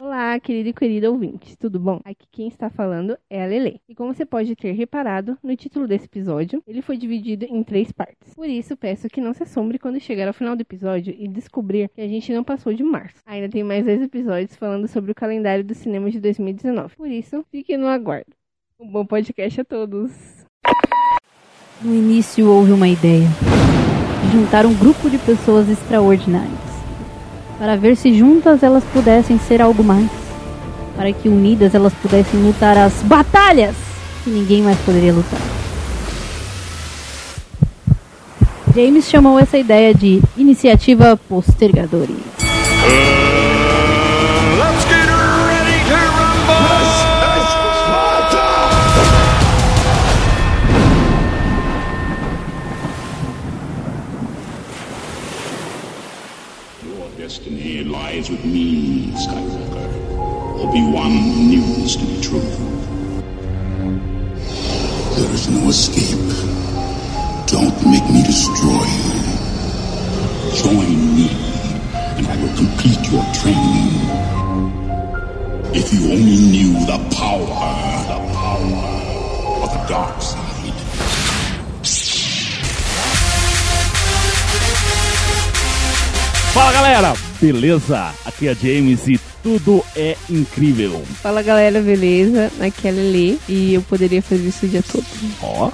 [0.00, 2.00] Olá, querido e querida ouvintes, tudo bom?
[2.04, 3.80] Aqui quem está falando é a Lele.
[3.88, 7.90] E como você pode ter reparado, no título desse episódio, ele foi dividido em três
[7.90, 8.32] partes.
[8.32, 11.90] Por isso, peço que não se assombre quando chegar ao final do episódio e descobrir
[11.92, 13.16] que a gente não passou de março.
[13.26, 16.94] Ainda tem mais dois episódios falando sobre o calendário do cinema de 2019.
[16.94, 18.30] Por isso, fique no aguardo.
[18.78, 20.12] Um bom podcast a todos!
[21.82, 23.26] No início houve uma ideia:
[24.30, 26.67] juntar um grupo de pessoas extraordinárias
[27.58, 30.08] para ver se juntas elas pudessem ser algo mais,
[30.96, 33.74] para que unidas elas pudessem lutar as batalhas
[34.22, 35.40] que ninguém mais poderia lutar.
[38.74, 42.16] James chamou essa ideia de Iniciativa Postergadores.
[58.18, 59.86] Lies with me, Skywalker.
[60.62, 61.12] Obi-Wan
[61.48, 62.40] knew this to be true.
[65.14, 66.18] There is no escape.
[67.46, 69.14] Don't make me destroy you.
[70.62, 71.28] Join me,
[72.18, 73.94] and I will complete your training.
[75.74, 77.46] If you only knew the power,
[78.10, 78.88] the power
[79.62, 80.48] of the dark side.
[86.52, 88.14] Fala galera, beleza?
[88.24, 91.02] Aqui é James e tudo é incrível.
[91.22, 92.50] Fala galera, beleza?
[92.60, 95.04] Aqui é a Lele e eu poderia fazer isso o dia todo.
[95.42, 95.70] Ó,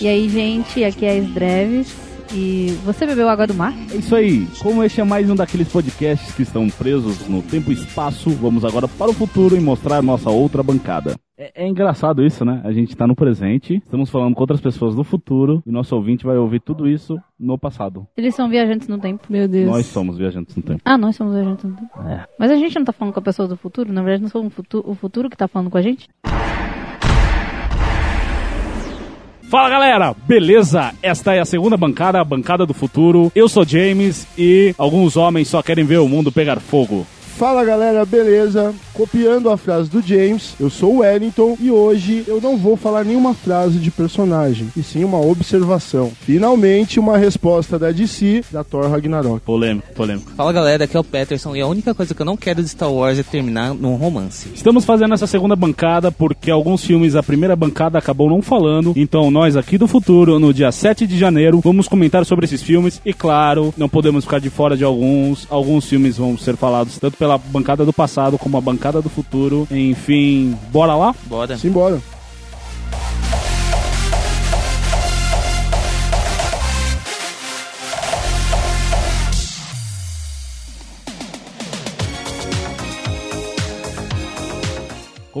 [0.00, 1.88] E aí, gente, aqui é a Esdreves.
[2.34, 3.74] E você bebeu água do mar?
[3.92, 4.46] é isso aí.
[4.62, 8.64] Como este é mais um daqueles podcasts que estão presos no tempo e espaço, vamos
[8.64, 11.14] agora para o futuro e mostrar nossa outra bancada.
[11.36, 12.62] É, é engraçado isso, né?
[12.64, 16.24] A gente tá no presente, estamos falando com outras pessoas do futuro e nosso ouvinte
[16.24, 18.06] vai ouvir tudo isso no passado.
[18.16, 19.26] Eles são viajantes no tempo.
[19.28, 19.68] Meu Deus.
[19.68, 20.80] Nós somos viajantes no tempo.
[20.84, 22.00] Ah, nós somos viajantes no tempo.
[22.08, 22.26] É.
[22.38, 23.92] Mas a gente não tá falando com a pessoa do futuro?
[23.92, 26.08] Na verdade, não somos o futuro, o futuro que tá falando com a gente?
[29.52, 30.94] Fala galera, beleza?
[31.02, 33.30] Esta é a segunda bancada, a bancada do futuro.
[33.34, 37.06] Eu sou James e alguns homens só querem ver o mundo pegar fogo.
[37.36, 38.74] Fala galera, beleza?
[38.92, 43.04] Copiando a frase do James, eu sou o Wellington e hoje eu não vou falar
[43.04, 46.12] nenhuma frase de personagem, e sim uma observação.
[46.20, 49.40] Finalmente, uma resposta da DC da Thor Ragnarok.
[49.40, 50.30] Polêmico, polêmico.
[50.36, 52.68] Fala galera, aqui é o Peterson e a única coisa que eu não quero de
[52.68, 54.50] Star Wars é terminar num romance.
[54.54, 58.92] Estamos fazendo essa segunda bancada porque alguns filmes a primeira bancada acabou não falando.
[58.94, 63.00] Então nós aqui do futuro, no dia 7 de janeiro, vamos comentar sobre esses filmes.
[63.04, 65.46] E claro, não podemos ficar de fora de alguns.
[65.50, 69.68] Alguns filmes vão ser falados tanto pela bancada do passado como a bancada do futuro.
[69.70, 71.14] Enfim, bora lá?
[71.26, 71.56] Bora.
[71.56, 72.00] Simbora.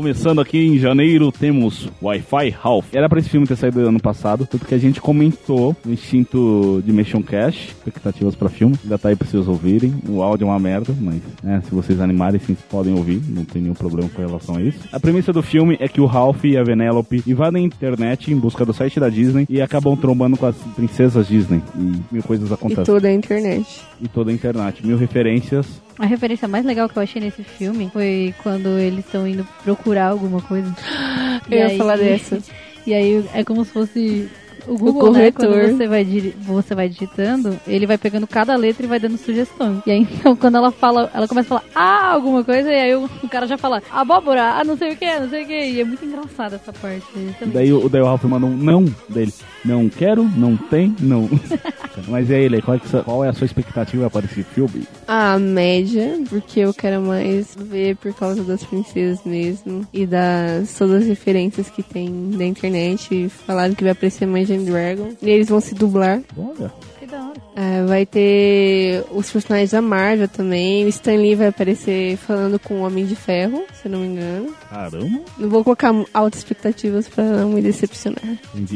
[0.02, 2.86] Começando aqui em janeiro, temos Wi-Fi Ralph.
[2.92, 6.82] Era pra esse filme ter saído ano passado, tanto que a gente comentou no instinto
[6.84, 8.74] de Mission Cash, expectativas pra filme.
[8.82, 9.94] Ainda tá aí pra vocês ouvirem.
[10.08, 13.22] O áudio é uma merda, mas né, se vocês animarem, sim, podem ouvir.
[13.28, 14.80] Não tem nenhum problema com relação a isso.
[14.90, 18.36] A premissa do filme é que o Ralph e a Vanellope invadem a internet em
[18.36, 21.62] busca do site da Disney e acabam trombando com as princesas Disney.
[21.78, 22.84] E mil coisas E acontecem.
[22.84, 23.82] toda a internet.
[24.00, 24.84] E toda a internet.
[24.84, 25.80] Mil referências.
[25.98, 30.08] A referência mais legal que eu achei nesse filme foi quando eles estão indo procurar
[30.08, 30.74] alguma coisa.
[31.50, 32.38] Eu ia falar dessa.
[32.84, 34.28] E aí é como se fosse
[34.66, 35.30] o Google, né?
[35.32, 35.48] corretor.
[35.62, 36.04] Quando você vai,
[36.40, 39.82] você vai digitando, ele vai pegando cada letra e vai dando sugestão.
[39.86, 42.94] E aí, então, quando ela fala, ela começa a falar, ah, alguma coisa, e aí
[42.94, 45.64] o, o cara já fala, abóbora, ah, não sei o que, não sei o que.
[45.70, 47.06] E é muito engraçada essa parte.
[47.46, 49.32] Daí, o- daí o Ralph manda um não dele.
[49.64, 51.28] Não quero, não tem, não.
[52.08, 54.82] Mas e aí, Lei, qual, é qual é a sua expectativa para esse filme?
[55.06, 59.86] A média, porque eu quero mais ver por causa das princesas mesmo.
[59.92, 63.28] E das todas as referências que tem na internet.
[63.46, 65.12] Falaram que vai aparecer Imagine Dragon.
[65.22, 66.20] E eles vão se dublar.
[66.36, 66.72] Olha.
[67.12, 67.34] Da hora.
[67.54, 70.84] É, vai ter os personagens da Marvel também.
[70.86, 74.06] O Stan Lee vai aparecer falando com o Homem de Ferro, se eu não me
[74.06, 74.54] engano.
[74.70, 75.20] Caramba.
[75.38, 78.22] Não vou colocar altas expectativas pra não me decepcionar.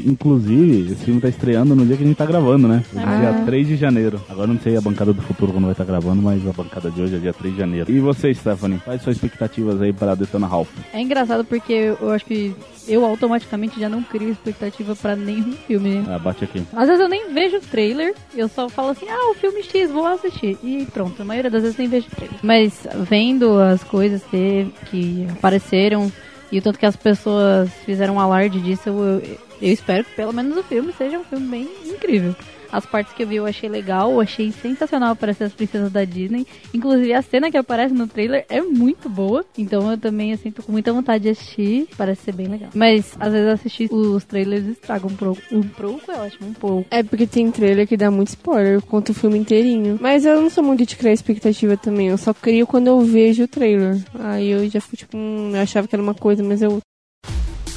[0.04, 2.84] Inclusive, esse filme tá estreando no dia que a gente tá gravando, né?
[2.92, 3.16] No Ah.
[3.32, 4.20] Dia 3 de janeiro.
[4.28, 6.90] Agora eu não sei a bancada do futuro quando vai estar gravando, mas a bancada
[6.90, 7.90] de hoje é dia 3 de janeiro.
[7.90, 8.78] E você, Stephanie?
[8.84, 10.68] Quais suas expectativas aí para Detona Ralph?
[10.92, 12.54] É engraçado porque eu acho que
[12.86, 16.04] eu automaticamente já não crio expectativa pra nenhum filme, né?
[16.08, 16.62] Ah, bate aqui.
[16.74, 19.90] Às vezes eu nem vejo o trailer, eu só falo assim, ah, o filme X,
[19.90, 20.58] vou assistir.
[20.62, 22.38] E pronto, a maioria das vezes nem vejo trailer.
[22.42, 26.10] Mas vendo as coisas que, que apareceram
[26.50, 29.22] e o tanto que as pessoas fizeram um alarde disso, eu,
[29.60, 32.34] eu espero que pelo menos o filme seja um filme bem incrível.
[32.76, 36.04] As partes que eu vi eu achei legal, eu achei sensacional aparecer as princesas da
[36.04, 36.46] Disney.
[36.74, 39.46] Inclusive a cena que aparece no trailer é muito boa.
[39.56, 41.88] Então eu também assim, tô com muita vontade de assistir.
[41.96, 42.68] Parece ser bem legal.
[42.74, 45.40] Mas às vezes assistir os trailers estragam um pouco.
[45.50, 46.86] Um pouco é ótimo, um pouco.
[46.90, 49.98] É porque tem trailer que dá muito spoiler, conta o filme inteirinho.
[49.98, 53.44] Mas eu não sou muito de criar expectativa também, eu só crio quando eu vejo
[53.44, 53.96] o trailer.
[54.18, 56.78] Aí eu já fui tipo, hum, eu achava que era uma coisa, mas eu.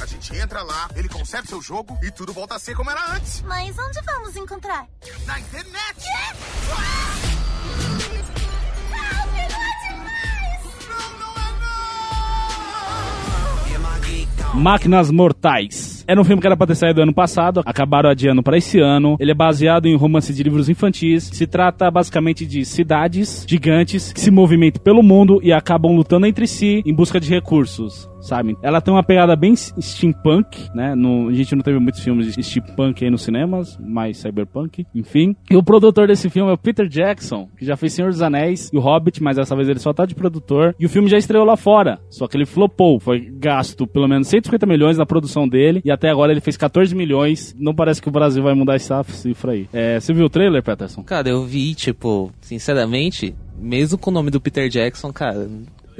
[0.00, 3.14] A gente entra lá, ele conserta seu jogo e tudo volta a ser como era
[3.14, 3.42] antes.
[3.46, 4.86] Mas onde vamos encontrar?
[5.26, 6.06] Na internet!
[14.54, 16.04] Máquinas Mortais.
[16.08, 19.16] Era um filme que era pra ter saído ano passado, acabaram adiando pra esse ano.
[19.20, 21.30] Ele é baseado em um romance de livros infantis.
[21.32, 26.48] Se trata basicamente de cidades gigantes que se movimentam pelo mundo e acabam lutando entre
[26.48, 28.09] si em busca de recursos.
[28.20, 28.56] Sabe?
[28.62, 30.94] Ela tem uma pegada bem steampunk, né?
[30.94, 35.34] No, a gente não teve muitos filmes de steampunk aí nos cinemas, mais cyberpunk, enfim.
[35.50, 38.70] E o produtor desse filme é o Peter Jackson, que já fez Senhor dos Anéis
[38.72, 40.74] e o Hobbit, mas dessa vez ele só tá de produtor.
[40.78, 43.00] E o filme já estreou lá fora, só que ele flopou.
[43.00, 46.94] Foi gasto pelo menos 150 milhões na produção dele e até agora ele fez 14
[46.94, 47.54] milhões.
[47.58, 49.68] Não parece que o Brasil vai mudar essa cifra aí.
[49.72, 51.02] É, você viu o trailer, Peterson?
[51.02, 55.48] Cara, eu vi, tipo, sinceramente, mesmo com o nome do Peter Jackson, cara,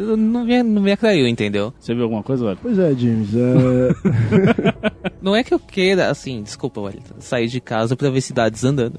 [0.01, 1.73] não me, não me atraiu, entendeu?
[1.79, 2.59] Você viu alguma coisa, velho?
[2.63, 3.31] Pois é, James.
[3.35, 4.91] É...
[5.23, 8.99] Não é que eu queira, assim, desculpa, Wellington, sair de casa pra ver cidades andando.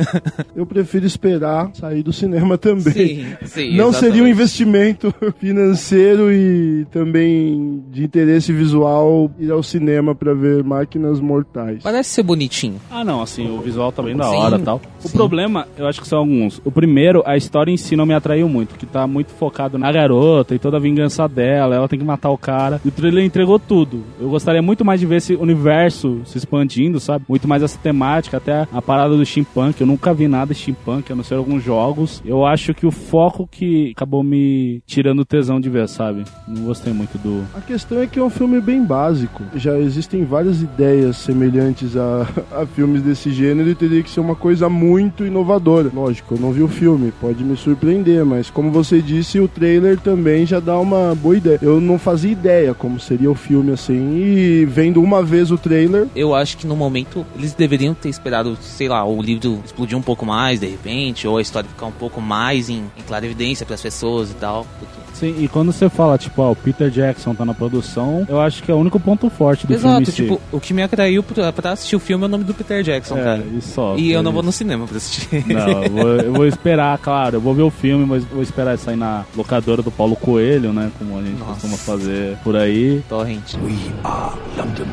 [0.54, 2.92] eu prefiro esperar sair do cinema também.
[2.92, 3.76] Sim, sim.
[3.76, 3.98] Não exatamente.
[3.98, 11.20] seria um investimento financeiro e também de interesse visual ir ao cinema pra ver máquinas
[11.20, 11.82] mortais.
[11.82, 12.78] Parece ser bonitinho.
[12.90, 14.80] Ah, não, assim, o visual tá bem da hora e tal.
[15.02, 15.16] O sim.
[15.16, 16.60] problema, eu acho que são alguns.
[16.64, 19.90] O primeiro, a história em si não me atraiu muito, que tá muito focado na
[19.90, 22.80] garota e toda a vingança dela, ela tem que matar o cara.
[22.84, 24.02] E o trailer entregou tudo.
[24.20, 27.24] Eu gostaria muito mais de ver esse universo se expandindo, sabe?
[27.28, 29.80] Muito mais essa temática, até a parada do steampunk.
[29.80, 32.22] Eu nunca vi nada de steampunk, a não ser alguns jogos.
[32.24, 36.24] Eu acho que o foco que acabou me tirando o tesão de ver, sabe?
[36.46, 37.44] Não gostei muito do...
[37.54, 39.42] A questão é que é um filme bem básico.
[39.54, 42.26] Já existem várias ideias semelhantes a,
[42.62, 45.90] a filmes desse gênero e teria que ser uma coisa muito inovadora.
[45.92, 49.98] Lógico, eu não vi o filme, pode me surpreender, mas como você disse, o trailer
[49.98, 51.58] também já dá uma boa ideia.
[51.62, 56.06] Eu não fazia ideia como seria o filme assim, e vendo uma vez o trailer,
[56.14, 60.02] Eu acho que no momento eles deveriam ter esperado, sei lá, o livro explodir um
[60.02, 63.64] pouco mais de repente, ou a história ficar um pouco mais em, em clara evidência
[63.66, 64.66] pras pessoas e tal.
[64.78, 65.02] Porque...
[65.14, 68.62] Sim, e quando você fala, tipo, ó, o Peter Jackson tá na produção, eu acho
[68.62, 70.22] que é o único ponto forte do filme em Exato, si.
[70.22, 72.82] tipo, o que me atraiu pra, pra assistir o filme é o nome do Peter
[72.82, 73.44] Jackson, É, cara.
[73.56, 73.94] e só.
[73.96, 74.46] E eu foi não vou isso.
[74.46, 75.44] no cinema pra assistir.
[75.46, 78.76] Não, eu vou, eu vou esperar, claro, eu vou ver o filme, mas vou esperar
[78.78, 80.90] sair na locadora do Paulo Coelho, né?
[80.98, 81.52] Como a gente Nossa.
[81.52, 83.02] costuma fazer por aí.
[83.08, 83.54] Torrent.
[83.54, 84.86] We are London.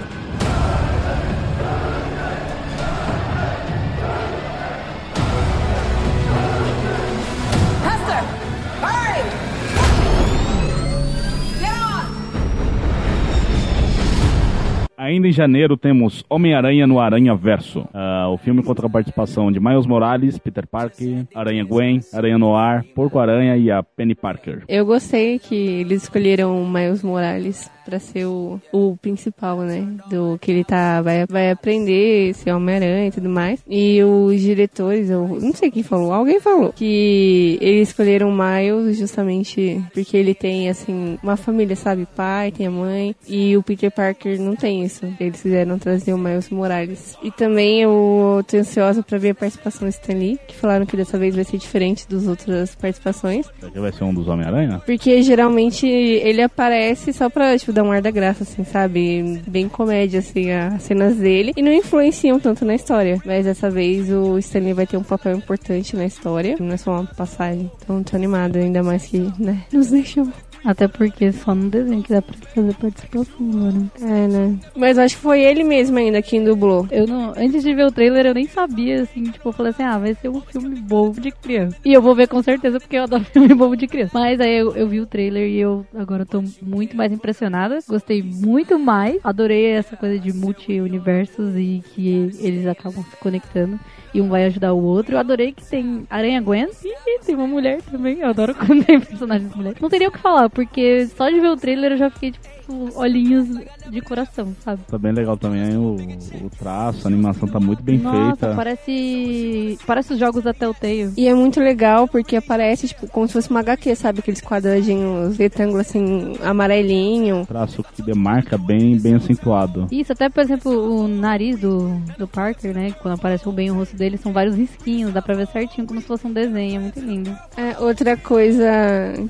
[15.00, 17.88] Ainda em janeiro temos Homem-Aranha no Aranha Verso.
[17.94, 22.84] Ah, o filme conta a participação de Miles Morales, Peter Parker, Aranha Gwen, Aranha Noir,
[22.94, 24.64] Porco-Aranha e a Penny Parker.
[24.68, 29.88] Eu gostei que eles escolheram Miles Morales pra ser o, o principal, né?
[30.10, 33.64] Do que ele tá vai, vai aprender, ser Homem-Aranha e tudo mais.
[33.68, 39.82] E os diretores, eu não sei quem falou, alguém falou que eles escolheram Miles justamente
[39.94, 42.06] porque ele tem assim uma família, sabe?
[42.16, 45.06] Pai, tem a mãe e o Peter Parker não tem isso.
[45.20, 47.16] Eles quiseram trazer o Miles Morales.
[47.24, 50.98] E também eu tô ansiosa pra ver a participação do Stan Lee, que falaram que
[50.98, 53.46] dessa vez vai ser diferente das outras participações.
[53.60, 54.82] Será que vai ser um dos Homem-Aranha?
[54.86, 59.42] Porque geralmente ele aparece só pra, tipo, dar um ar da graça, assim, sabe?
[59.48, 61.54] Bem comédia, assim, as cenas dele.
[61.56, 63.22] E não influenciam tanto na história.
[63.26, 66.56] Mas dessa vez o Stanley vai ter um papel importante na história.
[66.60, 67.72] Não é só uma passagem.
[67.82, 69.64] Então tô animada, ainda mais que, né?
[69.72, 70.28] Nos deixou.
[70.64, 73.92] Até porque só no desenho que dá pra fazer participação agora.
[74.02, 74.60] É, né?
[74.76, 76.88] Mas acho que foi ele mesmo ainda quem dublou.
[76.92, 79.84] Eu não, antes de ver o trailer, eu nem sabia, assim, tipo, eu falei assim,
[79.84, 81.78] ah, vai ser um filme bobo de criança.
[81.84, 84.12] E eu vou ver com certeza, porque eu adoro filme bobo de criança.
[84.14, 87.80] Mas aí eu, eu vi o trailer e eu agora tô muito mais impressionada.
[87.88, 89.20] Gostei muito mais.
[89.24, 93.80] Adorei essa coisa de multi-universos e que eles acabam se conectando.
[94.14, 95.16] E um vai ajudar o outro.
[95.16, 98.20] Eu adorei que tem Aranha Gwen e tem uma mulher também.
[98.20, 99.80] Eu adoro quando tem personagens mulheres.
[99.80, 102.90] Não teria o que falar, porque só de ver o trailer eu já fiquei tipo,
[102.96, 103.48] olhinhos
[103.90, 104.82] de coração, sabe?
[104.88, 108.56] Tá bem legal também o, o traço, a animação tá muito bem Nossa, feita.
[108.56, 109.78] parece.
[109.86, 111.14] Parece os jogos da Telltale.
[111.18, 114.20] E é muito legal porque aparece, tipo, como se fosse uma HQ, sabe?
[114.20, 117.46] Aqueles quadradinhos retângulos assim, amarelinho.
[117.46, 119.88] Traço que demarca bem, bem acentuado.
[119.92, 122.92] Isso, até por exemplo, o nariz do, do Parker, né?
[123.02, 126.08] Quando aparece bem o rosto dele, são vários risquinhos, dá pra ver certinho como se
[126.08, 127.36] fosse um desenho, é muito lindo.
[127.58, 128.70] É, outra coisa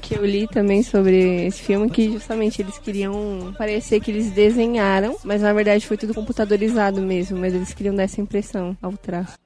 [0.01, 5.15] que eu li também sobre esse filme que justamente eles queriam parecer que eles desenharam,
[5.23, 9.37] mas na verdade foi tudo computadorizado mesmo, mas eles queriam dar essa impressão ao traço.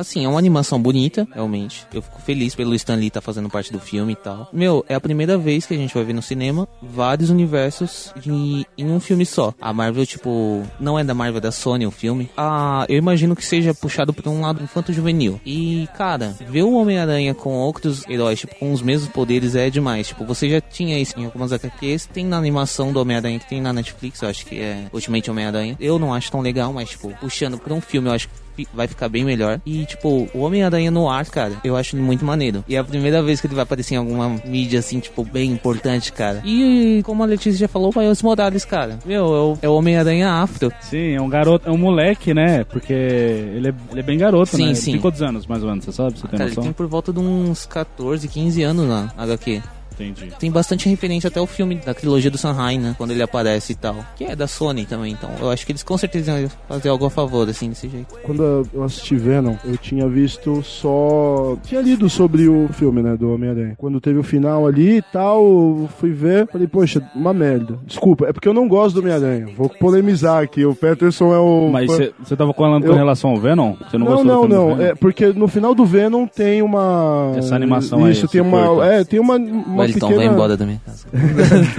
[0.00, 1.86] Assim, é uma animação bonita, realmente.
[1.92, 4.48] Eu fico feliz pelo Stan Lee estar fazendo parte do filme e tal.
[4.50, 8.66] Meu, é a primeira vez que a gente vai ver no cinema vários universos de,
[8.78, 9.52] em um filme só.
[9.60, 12.30] A Marvel, tipo, não é da Marvel, é da Sony o filme.
[12.34, 15.38] Ah, eu imagino que seja puxado por um lado infanto-juvenil.
[15.44, 20.08] E, cara, ver o Homem-Aranha com outros heróis, tipo, com os mesmos poderes é demais.
[20.08, 23.60] Tipo, você já tinha isso em algumas HQs, tem na animação do Homem-Aranha que tem
[23.60, 25.76] na Netflix, eu acho que é Ultimate Homem-Aranha.
[25.78, 28.86] Eu não acho tão legal, mas, tipo, puxando pra um filme, eu acho que vai
[28.86, 29.60] ficar bem melhor.
[29.64, 32.64] E, tipo, o Homem-Aranha no ar, cara, eu acho ele muito maneiro.
[32.68, 35.50] E é a primeira vez que ele vai aparecer em alguma mídia, assim, tipo, bem
[35.50, 36.42] importante, cara.
[36.44, 38.98] E, como a Letícia já falou, vai os Morales, cara.
[39.04, 40.72] Meu, é o, é o Homem-Aranha afro.
[40.80, 42.64] Sim, é um garoto, é um moleque, né?
[42.64, 44.74] Porque ele é, ele é bem garoto, Sim, né?
[44.74, 44.92] sim.
[44.92, 46.18] Tem quantos anos, mais ou menos, você sabe?
[46.18, 46.64] Você tem Cara, ele noção?
[46.64, 49.62] tem por volta de uns 14, 15 anos na HQ.
[50.02, 50.32] Entendi.
[50.38, 52.94] Tem bastante referência até o filme da trilogia do Sanheim, né?
[52.96, 53.96] Quando ele aparece e tal.
[54.16, 57.04] Que é da Sony também, então eu acho que eles com certeza iam fazer algo
[57.06, 58.14] a favor, assim, desse jeito.
[58.24, 61.56] Quando eu assisti Venom, eu tinha visto só.
[61.64, 63.16] Tinha lido sobre o filme, né?
[63.16, 63.74] Do Homem-Aranha.
[63.76, 66.46] Quando teve o final ali e tal, eu fui ver.
[66.48, 67.78] Falei, poxa, uma merda.
[67.86, 69.48] Desculpa, é porque eu não gosto do Homem-Aranha.
[69.56, 70.64] Vou polemizar aqui.
[70.64, 71.68] O Peterson é o.
[71.70, 71.86] Mas
[72.18, 73.74] você tava falando com Eu- relação ao Venom?
[73.90, 74.76] Você não, Não, gostou não, não.
[74.76, 74.90] Venom?
[74.90, 77.32] É porque no final do Venom tem uma.
[77.36, 78.66] Essa animação aí, Isso, esse tem uma.
[78.66, 78.84] curta.
[78.86, 79.36] É, tem uma.
[79.36, 80.24] uma Wellington, pequena...
[80.24, 81.06] vai embora da minha casa.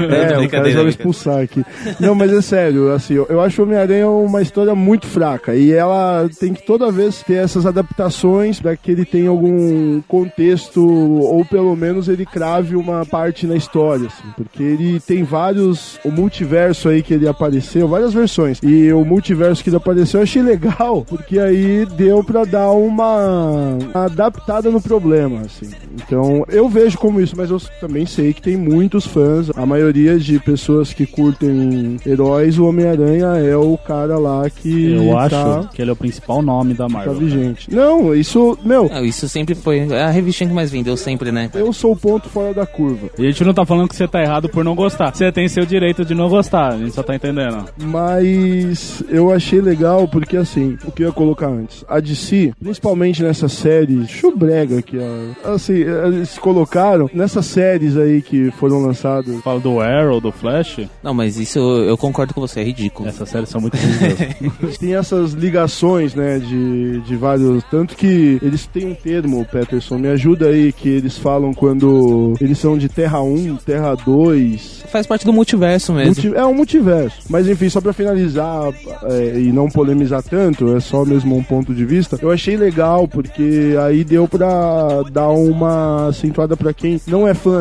[0.04, 1.64] É, o cara vai expulsar aqui.
[2.00, 5.56] Não, mas é sério, assim, eu, eu acho o Homem-Aranha uma história muito fraca.
[5.56, 10.86] E ela tem que toda vez ter essas adaptações para que ele tenha algum contexto,
[10.86, 14.28] ou pelo menos ele crave uma parte na história, assim.
[14.36, 16.00] Porque ele tem vários.
[16.04, 18.60] O multiverso aí que ele apareceu, várias versões.
[18.64, 23.78] E o multiverso que ele apareceu eu achei legal, porque aí deu pra dar uma
[23.94, 25.70] adaptada no problema, assim.
[25.94, 30.18] Então, eu vejo como isso, mas eu também sei que tem muitos fãs, a maioria
[30.18, 35.70] de pessoas que curtem heróis, o Homem-Aranha é o cara lá que Eu acho tá,
[35.74, 37.14] que ele é o principal nome da tá Marvel.
[37.16, 37.74] vigente.
[37.74, 39.80] Não, isso, meu, Não, isso sempre foi.
[39.80, 41.50] É a revistinha que mais vendeu sempre, né?
[41.52, 41.64] cara?
[41.64, 43.10] eu sou o ponto fora da curva.
[43.18, 45.14] E a gente não tá falando que você tá errado por não gostar.
[45.14, 47.66] Você tem seu direito de não gostar, a gente só tá entendendo.
[47.78, 51.84] Mas eu achei legal porque, assim, o que eu ia colocar antes?
[51.88, 57.46] A DC, principalmente nessa série chubrega que, ó, assim, eles colocaram nessas
[57.90, 59.40] séries aí que foram lançadas.
[59.42, 63.08] Fala do Arrow, do Flash, Não, mas isso eu, eu concordo com você, é ridículo.
[63.10, 64.78] essas séries são muito boas.
[64.78, 67.64] Tem essas ligações, né, de, de vários.
[67.70, 72.58] Tanto que eles têm um termo, Peterson, me ajuda aí, que eles falam quando eles
[72.58, 74.84] são de Terra 1, Terra 2.
[74.92, 76.14] Faz parte do multiverso mesmo.
[76.24, 77.18] Multi- é um multiverso.
[77.30, 78.74] Mas enfim, só pra finalizar
[79.04, 82.18] é, e não polemizar tanto, é só mesmo um ponto de vista.
[82.22, 87.60] Eu achei legal porque aí deu pra dar uma acentuada pra quem não é fã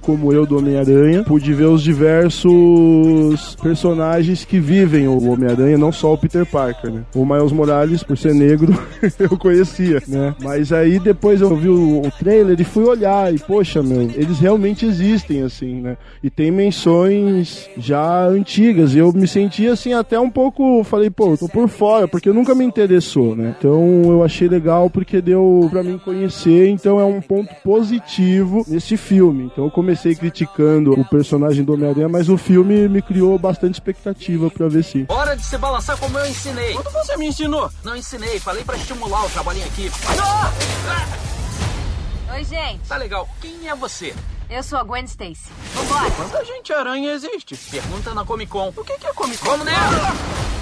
[0.00, 1.24] como eu do Homem-Aranha.
[1.24, 7.04] Pude ver os diversos personagens que vivem o Homem-Aranha, não só o Peter Parker, né?
[7.14, 8.72] O Miles Morales, por ser negro,
[9.18, 10.34] eu conhecia, né?
[10.42, 14.38] Mas aí depois eu vi o, o trailer e fui olhar e, poxa, meu, eles
[14.38, 15.96] realmente existem, assim, né?
[16.22, 18.94] E tem menções já antigas.
[18.94, 20.82] E eu me senti, assim, até um pouco.
[20.84, 23.54] Falei, pô, tô por fora, porque nunca me interessou, né?
[23.58, 26.68] Então eu achei legal porque deu pra mim conhecer.
[26.68, 29.47] Então é um ponto positivo nesse filme.
[29.50, 34.50] Então eu comecei criticando o personagem do Homem-Aranha, mas o filme me criou bastante expectativa
[34.50, 35.06] pra ver sim.
[35.08, 36.74] Hora de se balançar como eu ensinei.
[36.74, 37.70] Quando você me ensinou?
[37.82, 39.96] Não ensinei, falei pra estimular o trabalho em equipe.
[40.20, 40.52] Ah!
[40.86, 42.34] Ah!
[42.34, 42.80] Oi, gente.
[42.86, 43.26] Tá legal.
[43.40, 44.14] Quem é você?
[44.50, 45.50] Eu sou a Gwen Stacy.
[45.74, 46.10] Vambora.
[46.10, 47.56] Quanta gente aranha existe?
[47.70, 48.72] Pergunta na Comic Con.
[48.76, 49.50] O que que é Comic Con?
[49.50, 50.57] Vamos nela!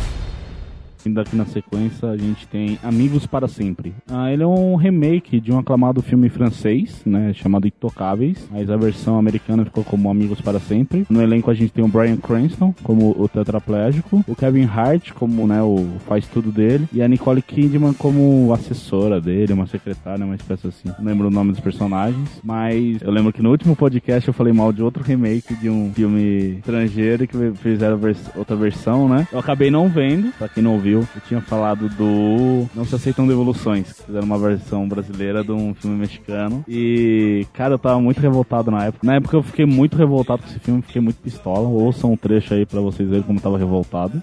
[1.06, 3.94] Ainda aqui na sequência a gente tem Amigos para Sempre.
[4.10, 8.76] Ah, ele é um remake de um aclamado filme francês, né, chamado Intocáveis, mas a
[8.76, 11.06] versão americana ficou como Amigos para Sempre.
[11.08, 15.46] No elenco a gente tem o Bryan Cranston como o tetraplégico, o Kevin Hart como,
[15.46, 20.34] né, o faz tudo dele e a Nicole Kidman como assessora dele, uma secretária, uma
[20.34, 20.88] espécie assim.
[20.98, 24.52] Não lembro o nome dos personagens, mas eu lembro que no último podcast eu falei
[24.52, 28.00] mal de outro remake de um filme estrangeiro que fizeram
[28.34, 29.28] outra versão, né?
[29.32, 32.94] Eu acabei não vendo, pra quem não ouviu, saiu, eu tinha falado do Não Se
[32.94, 36.64] Aceitam Devoluções, que fizeram uma versão brasileira de um filme mexicano.
[36.68, 39.06] E, cara, eu tava muito revoltado na época.
[39.06, 41.68] Na época eu fiquei muito revoltado com esse filme, fiquei muito pistola.
[41.68, 44.22] Ouçam um trecho aí pra vocês verem como eu tava revoltado.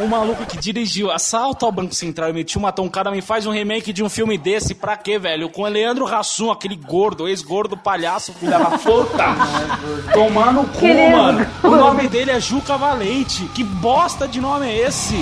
[0.00, 3.46] Um maluco que dirigiu Assalto ao Banco Central e metiu matou um cara me faz
[3.46, 5.48] um remake de um filme desse, pra quê, velho?
[5.48, 9.24] Com o Leandro Hassum, aquele gordo, ex-gordo palhaço, filho da puta.
[10.12, 11.46] Tomar no cu, mano.
[11.62, 13.44] O nome dele é Juca Valente.
[13.54, 15.14] Que bosta de nome é esse?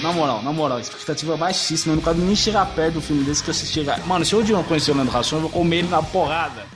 [0.00, 1.92] Na moral, na moral, expectativa baixíssima.
[1.92, 3.84] Eu não quero nem chegar perto do filme desse que eu assisti.
[4.06, 6.66] Mano, se eu não conhecer o Leandro Hassum, eu vou comer ele na porrada.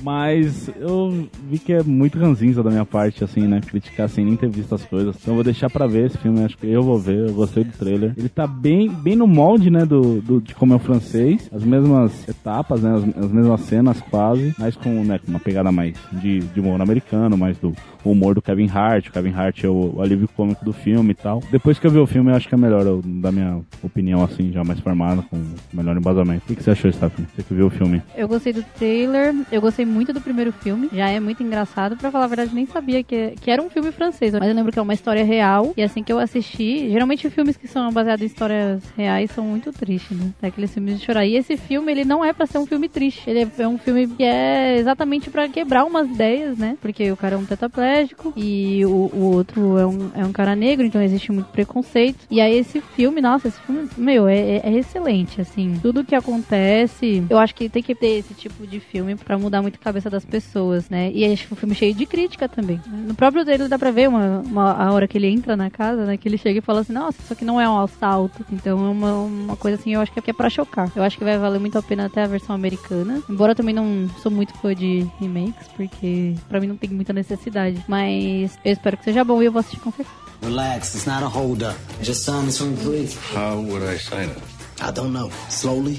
[0.00, 3.60] Mas eu vi que é muito ranzinza da minha parte, assim, né?
[3.66, 5.16] Criticar sem nem ter visto as coisas.
[5.16, 7.28] Então eu vou deixar pra ver esse filme, acho que eu vou ver.
[7.28, 8.12] Eu gostei do trailer.
[8.16, 9.86] Ele tá bem, bem no molde, né?
[9.86, 11.48] Do, do, de como é o francês.
[11.52, 12.94] As mesmas etapas, né?
[12.94, 14.54] As, as mesmas cenas quase.
[14.58, 17.72] Mas com, né, uma pegada mais de, de humor americano, mais do
[18.04, 19.08] humor do Kevin Hart.
[19.08, 21.42] O Kevin Hart é o, o alívio cômico do filme e tal.
[21.50, 24.22] Depois que eu vi o filme, eu acho que é melhor, eu, da minha opinião,
[24.22, 25.40] assim, já mais formada, com
[25.72, 26.44] melhor embasamento.
[26.44, 27.28] O que, que você achou, Stephanie?
[27.34, 28.02] Você que viu o filme?
[28.16, 31.96] Eu gostei do trailer, eu gostei muito do primeiro filme, já é muito engraçado.
[31.96, 34.70] Pra falar a verdade, nem sabia que, que era um filme francês, mas eu lembro
[34.72, 35.72] que é uma história real.
[35.76, 39.72] E assim que eu assisti, geralmente filmes que são baseados em histórias reais são muito
[39.72, 40.30] tristes, né?
[40.42, 41.24] É aqueles filmes de chorar.
[41.26, 43.28] E esse filme, ele não é pra ser um filme triste.
[43.28, 46.76] Ele é, um filme que é exatamente pra quebrar umas ideias, né?
[46.80, 50.54] Porque o cara é um tetraplégico e o, o outro é um, é um cara
[50.54, 52.26] negro, então existe muito preconceito.
[52.30, 55.78] E aí esse filme, nossa, esse filme, meu, é, é- é excelente, assim.
[55.82, 59.53] Tudo que acontece, eu acho que tem que ter esse tipo de filme pra mudar
[59.62, 61.10] muito a cabeça das pessoas, né?
[61.12, 62.80] E acho que um filme cheio de crítica também.
[62.86, 66.04] No próprio dele dá pra ver uma, uma- a hora que ele entra na casa,
[66.04, 66.16] né?
[66.16, 68.44] Que ele chega e fala assim, nossa, isso aqui não é um assalto.
[68.52, 70.90] Então é uma, uma coisa assim, eu acho que é, é pra chocar.
[70.94, 73.22] Eu acho que vai valer muito a pena até a versão americana.
[73.28, 77.12] Embora eu também não sou muito fã de remakes, porque pra mim não tem muita
[77.12, 77.84] necessidade.
[77.88, 80.24] Mas eu espero que seja bom e eu vou assistir com certeza.
[80.42, 81.74] Relax, it's not a holdup.
[82.02, 83.16] Just sign this one, please.
[83.34, 84.42] How would I sign it?
[84.82, 85.30] I don't know.
[85.48, 85.98] Slowly.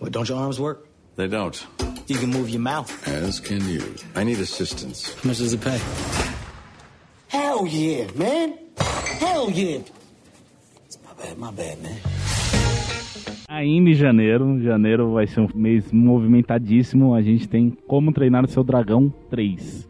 [0.00, 0.88] Well, don't your arms work?
[1.16, 1.66] They don't.
[2.08, 2.90] You can move your mouth.
[3.06, 3.82] As can you.
[4.14, 5.14] I need assistance.
[5.22, 5.78] How much does it pay?
[7.28, 8.58] Hell yeah, man.
[9.20, 9.80] Hell yeah.
[10.86, 11.98] It's my bad, my bad, man.
[13.48, 17.14] Ainda em janeiro, janeiro vai ser um mês movimentadíssimo.
[17.14, 19.86] A gente tem Como Treinar o Seu Dragão 3.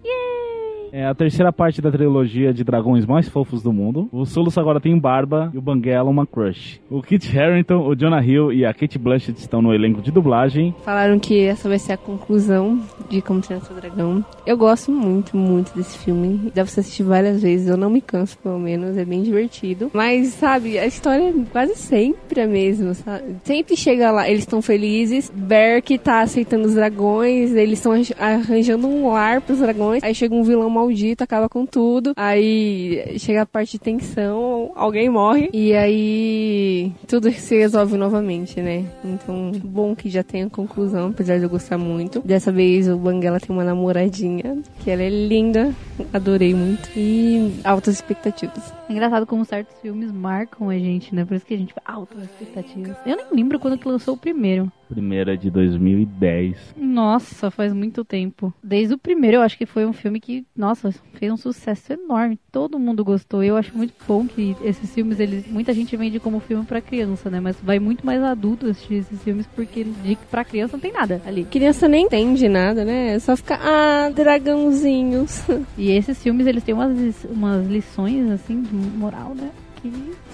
[0.93, 4.11] É a terceira parte da trilogia de dragões mais fofos do mundo.
[4.13, 6.79] O Solus agora tem barba e o Banguela uma crush.
[6.91, 10.75] O Kit Harington, o Jonah Hill e a Kate Blanchett estão no elenco de dublagem.
[10.85, 14.23] Falaram que essa vai ser a conclusão de Como Treinar Seu Dragão.
[14.45, 16.50] Eu gosto muito, muito desse filme.
[16.55, 17.69] Dá pra você assistir várias vezes.
[17.69, 18.99] Eu não me canso, pelo menos.
[18.99, 19.91] É bem divertido.
[19.95, 23.37] Mas, sabe, a história é quase sempre a mesma, sabe?
[23.45, 25.33] Sempre chega lá, eles estão felizes.
[25.35, 27.55] Berk tá aceitando os dragões.
[27.55, 30.02] Eles estão arranjando um lar pros dragões.
[30.02, 32.12] Aí chega um vilão maldito, acaba com tudo.
[32.16, 35.49] Aí chega a parte de tensão, alguém morre.
[35.52, 38.84] E aí tudo se resolve novamente, né?
[39.04, 42.21] Então, bom que já tem a conclusão, apesar de eu gostar muito.
[42.21, 45.75] Dessa vez o Banguela tem uma namoradinha, que ela é linda,
[46.12, 46.90] adorei muito.
[46.97, 48.73] E altas expectativas.
[48.88, 51.25] É engraçado como certos filmes marcam a gente, né?
[51.25, 52.97] Por isso que a gente fala altas expectativas.
[53.06, 54.71] Eu nem lembro quando que lançou o primeiro.
[54.88, 56.75] Primeira de 2010.
[56.76, 58.52] Nossa, faz muito tempo.
[58.62, 62.39] Desde o primeiro, eu acho que foi um filme que, nossa, fez um sucesso enorme.
[62.50, 63.43] Todo mundo gostou.
[63.43, 67.30] Eu acho muito bom que esses filmes, eles, muita gente vende como filme pra criança,
[67.30, 67.41] né?
[67.41, 71.21] Mas vai muito mais adulto assistir esses filmes porque de, pra criança não tem nada
[71.26, 71.45] ali.
[71.45, 73.15] Criança nem entende nada, né?
[73.15, 75.43] É só ficar, ah, dragãozinhos.
[75.76, 79.50] E esses filmes, eles têm umas, umas lições, assim, de moral, né?
[79.80, 79.91] Que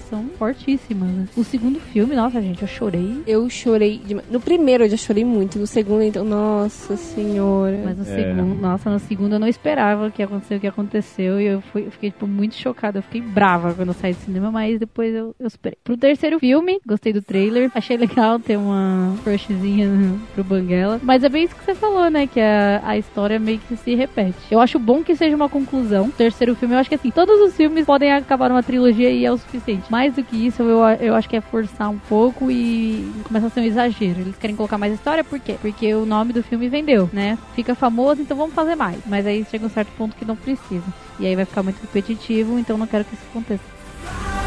[0.09, 1.29] são fortíssimas.
[1.37, 3.23] O segundo filme, nossa, gente, eu chorei.
[3.27, 4.27] Eu chorei demais.
[4.31, 5.59] No primeiro eu já chorei muito.
[5.59, 7.79] No segundo, então, nossa senhora.
[7.85, 8.17] Mas no É.
[8.17, 11.41] segundo, nossa, no segundo eu não esperava que aconteceu o que aconteceu.
[11.41, 12.99] E eu, fui, eu fiquei, tipo, muito chocada.
[12.99, 15.79] Eu fiquei brava quando eu saí do cinema, mas depois eu, eu superei.
[15.85, 17.71] Pro terceiro filme, gostei do trailer.
[17.75, 19.89] Achei legal ter uma crushzinha
[20.35, 21.01] pro Banguela.
[21.03, 22.27] Mas é bem isso que você falou, né?
[22.27, 24.37] Que a, a história meio que se repete.
[24.51, 26.07] Eu acho bom que seja uma conclusão.
[26.07, 29.25] O terceiro filme, eu acho que assim, todos os filmes podem acabar numa trilogia e
[29.25, 29.85] é o suficiente.
[29.99, 33.51] Mais do que isso, eu, eu acho que é forçar um pouco e começa a
[33.51, 34.21] ser um exagero.
[34.21, 35.57] Eles querem colocar mais história, por quê?
[35.61, 37.37] Porque o nome do filme vendeu, né?
[37.57, 39.01] Fica famoso, então vamos fazer mais.
[39.07, 40.85] Mas aí chega um certo ponto que não precisa.
[41.19, 44.38] E aí vai ficar muito repetitivo, então não quero que isso aconteça.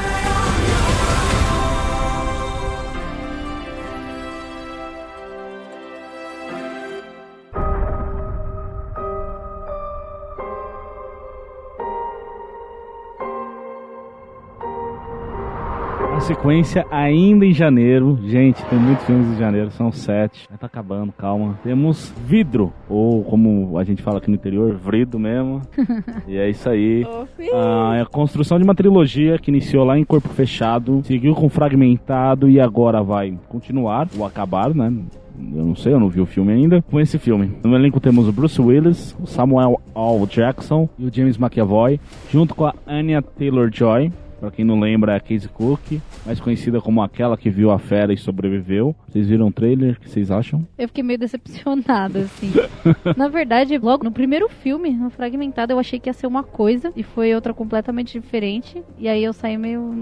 [16.31, 18.17] Sequência ainda em janeiro.
[18.23, 20.47] Gente, tem muitos filmes em janeiro, são sete.
[20.57, 21.59] Tá acabando, calma.
[21.61, 25.61] Temos Vidro, ou como a gente fala aqui no interior, Vrido mesmo.
[26.27, 27.05] e é isso aí.
[27.53, 31.49] Ah, é a construção de uma trilogia que iniciou lá em Corpo Fechado, seguiu com
[31.49, 34.93] Fragmentado e agora vai continuar, ou acabar, né?
[35.37, 36.81] Eu não sei, eu não vi o filme ainda.
[36.83, 37.51] Com esse filme.
[37.63, 40.27] No elenco temos o Bruce Willis, o Samuel L.
[40.27, 41.99] Jackson e o James McAvoy,
[42.31, 44.11] junto com a Anya Taylor-Joy.
[44.41, 47.77] Pra quem não lembra, é a Casey Cook, mais conhecida como aquela que viu a
[47.77, 48.95] fera e sobreviveu.
[49.07, 49.93] Vocês viram o trailer?
[49.93, 50.65] O que vocês acham?
[50.79, 52.51] Eu fiquei meio decepcionada, assim.
[53.15, 56.91] Na verdade, logo no primeiro filme, no Fragmentado, eu achei que ia ser uma coisa
[56.95, 58.81] e foi outra completamente diferente.
[58.97, 59.93] E aí eu saí meio.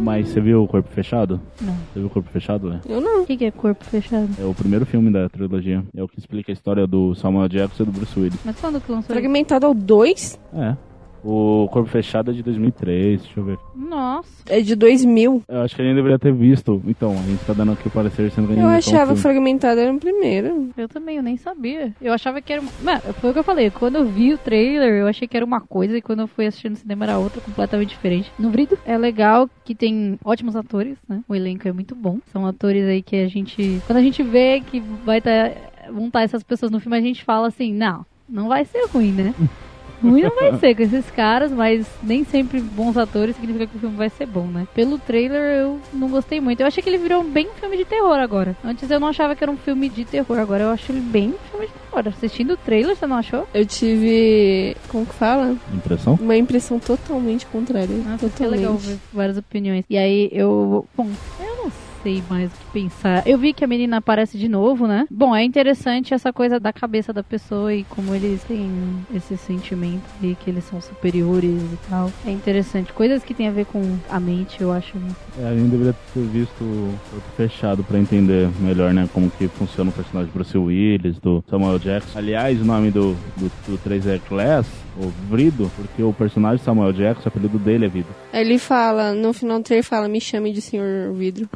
[0.00, 1.40] Mas você viu o Corpo Fechado?
[1.60, 1.74] Não.
[1.74, 2.80] Você viu o Corpo Fechado, né?
[2.88, 3.22] Eu não.
[3.22, 4.28] O que, que é corpo fechado?
[4.40, 5.82] É o primeiro filme da trilogia.
[5.96, 8.38] É o que explica a história do Samuel Jackson e do Bruce Willis.
[8.44, 9.12] Mas quando que lançou?
[9.12, 10.38] Fragmentado ao 2?
[10.54, 10.76] É.
[11.24, 13.58] O Corpo Fechado é de 2003, deixa eu ver.
[13.74, 14.30] Nossa.
[14.48, 15.42] É de 2000.
[15.48, 16.80] Eu acho que a gente deveria ter visto.
[16.86, 19.22] Então, a gente tá dando aqui o parecer sendo Eu viu achava filme.
[19.22, 20.70] Fragmentado era o primeiro.
[20.76, 21.92] Eu também, eu nem sabia.
[22.00, 22.62] Eu achava que era.
[22.82, 23.70] Mano, foi o que eu falei.
[23.70, 26.46] Quando eu vi o trailer, eu achei que era uma coisa e quando eu fui
[26.46, 28.32] assistir no cinema era outra, completamente diferente.
[28.38, 31.22] No Vrido é legal que tem ótimos atores, né?
[31.28, 32.18] O elenco é muito bom.
[32.32, 33.80] São atores aí que a gente.
[33.86, 35.52] Quando a gente vê que vai estar.
[35.92, 39.12] vão estar essas pessoas no filme, a gente fala assim: não, não vai ser ruim,
[39.12, 39.34] né?
[40.02, 43.80] Ruim não vai ser com esses caras, mas nem sempre bons atores significa que o
[43.80, 44.66] filme vai ser bom, né?
[44.74, 46.60] Pelo trailer eu não gostei muito.
[46.60, 48.56] Eu achei que ele virou bem um filme de terror agora.
[48.64, 51.28] Antes eu não achava que era um filme de terror, agora eu acho ele bem
[51.28, 52.08] um filme de terror.
[52.08, 53.48] Assistindo o trailer, você não achou?
[53.52, 54.76] Eu tive.
[54.88, 55.56] Como que fala?
[55.74, 56.18] Impressão?
[56.20, 57.96] Uma impressão totalmente contrária.
[57.96, 58.60] Nossa, que totalmente.
[58.60, 59.84] legal ver várias opiniões.
[59.90, 60.86] E aí eu.
[60.96, 61.08] Bom,
[61.40, 61.87] eu não sei
[62.28, 63.26] mais o que pensar.
[63.26, 65.06] Eu vi que a menina aparece de novo, né?
[65.10, 68.70] Bom, é interessante essa coisa da cabeça da pessoa e como eles têm
[69.14, 72.10] esse sentimento de que eles são superiores e tal.
[72.26, 72.92] É interessante.
[72.92, 74.96] Coisas que tem a ver com a mente, eu acho.
[75.38, 79.08] É, a gente deveria ter visto o Corpo Fechado pra entender melhor, né?
[79.12, 82.18] Como que funciona o personagem do Bruce Willis, do Samuel Jackson.
[82.18, 84.66] Aliás, o nome do, do, do 3 é Glass,
[85.00, 88.14] ou Vrido, porque o personagem Samuel Jackson, o apelido dele é Vidro.
[88.32, 91.48] Ele fala, no final do trailer fala, me chame de senhor vidro.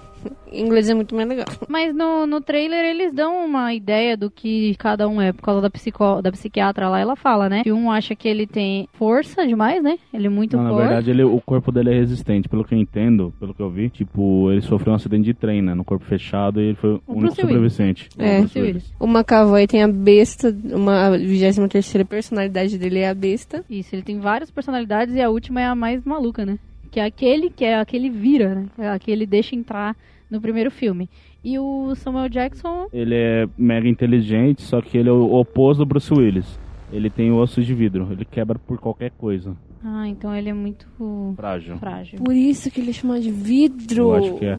[0.51, 1.47] Em inglês é muito mais legal.
[1.69, 5.33] Mas no, no trailer eles dão uma ideia do que cada um é.
[5.33, 7.63] Por causa da, psicó, da psiquiatra lá, ela fala, né?
[7.63, 9.99] Que um acha que ele tem força demais, né?
[10.13, 10.83] Ele é muito Não, na forte.
[10.83, 12.49] verdade, ele, o corpo dele é resistente.
[12.49, 15.63] Pelo que eu entendo, pelo que eu vi, tipo, ele sofreu um acidente de trem,
[15.63, 15.75] né?
[15.75, 18.09] No corpo fechado e ele foi o, O único sobrevivente.
[18.19, 18.93] É, O Willis.
[18.99, 23.65] o McAvoy tem a besta, uma a 23 personalidade dele é a besta.
[23.69, 26.59] Isso, ele tem várias personalidades e a última é a mais maluca, né?
[26.93, 28.67] Que é aquele que é aquele vira, né?
[28.77, 29.97] Que é aquele deixa entrar
[30.31, 31.09] no primeiro filme.
[31.43, 35.87] E o Samuel Jackson, Ele é mega inteligente, só que ele é o oposto do
[35.87, 36.61] Bruce Willis.
[36.93, 39.57] Ele tem ossos de vidro, ele quebra por qualquer coisa.
[39.83, 40.87] ah, então ele é muito
[41.35, 41.79] Frágil.
[41.79, 42.19] frágil.
[42.19, 44.03] Por isso que ele chama de vidro.
[44.03, 44.57] Eu acho que é.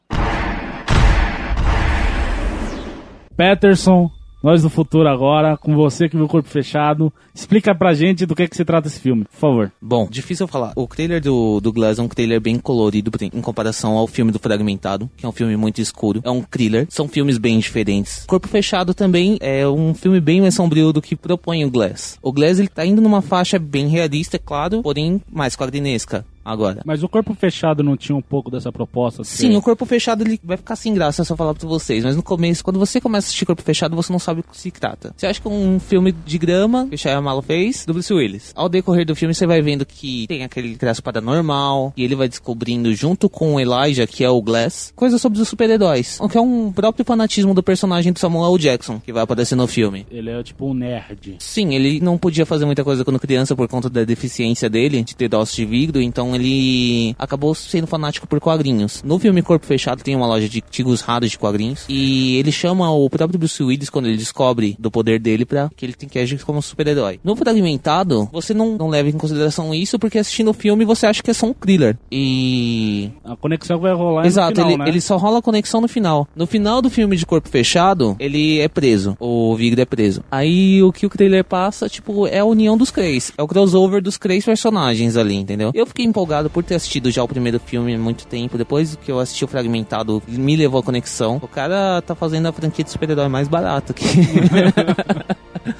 [3.38, 4.10] Peterson,
[4.44, 7.12] nós do futuro agora, com você que viu o corpo fechado.
[7.34, 9.72] Explica pra gente do que, que se trata esse filme, por favor.
[9.82, 10.74] Bom, difícil falar.
[10.76, 14.40] O trailer do, do Glass é um trailer bem colorido em comparação ao filme do
[14.40, 16.22] Fragmentado, que é um filme muito escuro.
[16.26, 16.86] É um thriller.
[16.90, 18.26] São filmes bem diferentes.
[18.28, 22.20] Corpo Fechado também é um filme bem mais sombrio do que propõe o Glass.
[22.22, 26.26] O Glass ele tá indo numa faixa bem realista, é claro, porém mais quadrinesca.
[26.44, 26.82] Agora.
[26.86, 29.24] Mas o corpo fechado não tinha um pouco dessa proposta?
[29.24, 32.04] Sim, o corpo fechado ele vai ficar sem graça se eu falar pra vocês.
[32.04, 34.58] Mas no começo, quando você começa a assistir corpo fechado, você não sabe o que
[34.58, 35.14] se trata.
[35.16, 38.52] Você acha que é um filme de grama que o Shyamalan fez do Bruce Willis.
[38.56, 42.28] Ao decorrer do filme, você vai vendo que tem aquele traço paranormal e ele vai
[42.28, 46.18] descobrindo junto com o Elijah, que é o Glass, coisas sobre os super-heróis.
[46.20, 49.68] O que é um próprio fanatismo do personagem do Samuel Jackson que vai aparecer no
[49.68, 50.06] filme.
[50.12, 51.36] Ele é tipo um nerd.
[51.40, 55.16] Sim, ele não podia fazer muita coisa quando criança por conta da deficiência dele, de
[55.16, 56.02] ter ossos de vidro,
[56.34, 59.04] então ele acabou sendo fanático por quadrinhos.
[59.04, 62.92] No filme Corpo Fechado tem uma loja de artigos raros de quadrinhos e ele chama
[62.92, 66.20] o próprio Bruce Willis quando ele descobre do poder dele pra que ele tem que
[66.20, 67.20] agir como super-herói.
[67.24, 71.22] No Fragmentado, você não, não leva em consideração isso porque assistindo o filme você acha
[71.22, 71.98] que é só um thriller.
[72.12, 74.90] E A conexão vai rolar Exato, final, ele, né?
[74.90, 76.28] ele só rola a conexão no final.
[76.36, 79.16] No final do filme de corpo fechado, ele é preso.
[79.20, 80.24] O Vigre é preso.
[80.32, 83.32] Aí o que o trailer passa, tipo, é a união dos três.
[83.38, 85.72] É o crossover dos três personagens ali, entendeu?
[85.74, 88.58] Eu fiquei empolgado por ter assistido já o primeiro filme há muito tempo.
[88.58, 91.40] Depois que eu assisti o Fragmentado, me levou a conexão.
[91.42, 94.06] O cara tá fazendo a franquia de super-herói mais barata que.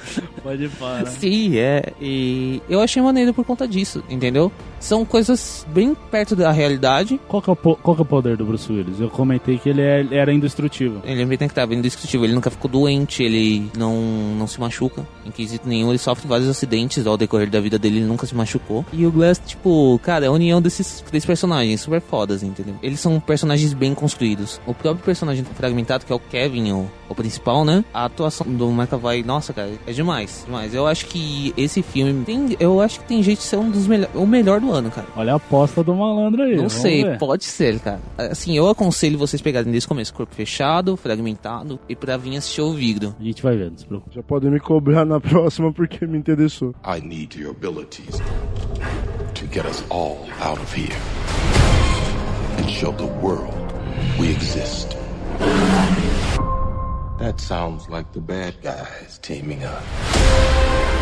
[0.42, 1.06] Pode parar.
[1.06, 1.92] Sim, é.
[2.00, 4.50] E eu achei maneiro por conta disso, entendeu?
[4.78, 7.18] São coisas bem perto da realidade.
[7.26, 9.00] Qual que, é o, po- qual que é o poder do Bruce Willis?
[9.00, 11.00] Eu comentei que ele é- era indestrutível.
[11.04, 12.26] Ele é bem que tá bem indescritível.
[12.26, 13.96] Ele nunca ficou doente, ele não,
[14.38, 15.06] não se machuca.
[15.24, 18.34] Em quesito nenhum, ele sofre vários acidentes ao decorrer da vida dele, ele nunca se
[18.34, 18.84] machucou.
[18.92, 22.74] E o Glass, tipo, cara, é a união desses três personagens super fodas, entendeu?
[22.82, 24.60] Eles são personagens bem construídos.
[24.66, 27.82] O próprio personagem fragmentado, que é o Kevin, o, o principal, né?
[27.94, 30.74] A atuação do McAvoy, nossa, cara, é demais, demais.
[30.74, 33.86] Eu acho que esse filme tem, eu acho que tem jeito de ser um dos
[33.86, 35.06] melhores, o melhor do ano, cara.
[35.16, 36.56] Olha a aposta do malandro aí.
[36.56, 37.18] Não sei, ver.
[37.18, 38.00] pode ser, cara.
[38.16, 42.60] Assim, eu aconselho vocês pegarem desde o começo, corpo fechado, fragmentado, e pra vir assistir
[42.60, 43.14] o Vigro.
[43.18, 44.14] A gente vai ver, não se preocupe.
[44.14, 46.74] Já podem me cobrar na próxima porque me interessou.
[46.84, 48.20] I need your abilities
[49.34, 50.96] to get us all out of here
[52.58, 53.52] and show the world
[54.18, 54.96] we exist.
[57.18, 59.82] That sounds like the bad guys teaming up.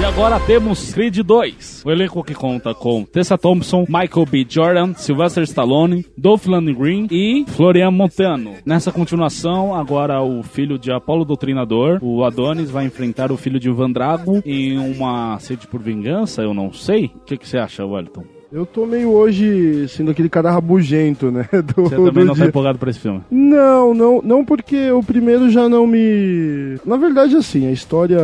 [0.01, 1.85] E agora temos Creed 2.
[1.85, 4.47] O elenco que conta com Tessa Thompson, Michael B.
[4.49, 8.57] Jordan, Sylvester Stallone, Dolph Lundgren e Florian Montano.
[8.67, 13.71] Nessa continuação, agora o filho de Apolo Doutrinador, o Adonis, vai enfrentar o filho de
[13.71, 17.07] Van Drago em uma sede por vingança, eu não sei.
[17.15, 18.42] O que, que você acha, Wellington?
[18.53, 21.49] Eu tô meio hoje sendo aquele cara rabugento, né?
[21.75, 22.49] Do, Você também do não tá dia.
[22.49, 23.23] empolgado pra esse filme?
[23.31, 26.79] Não, não, não porque o primeiro já não me.
[26.85, 28.19] Na verdade, assim, a história.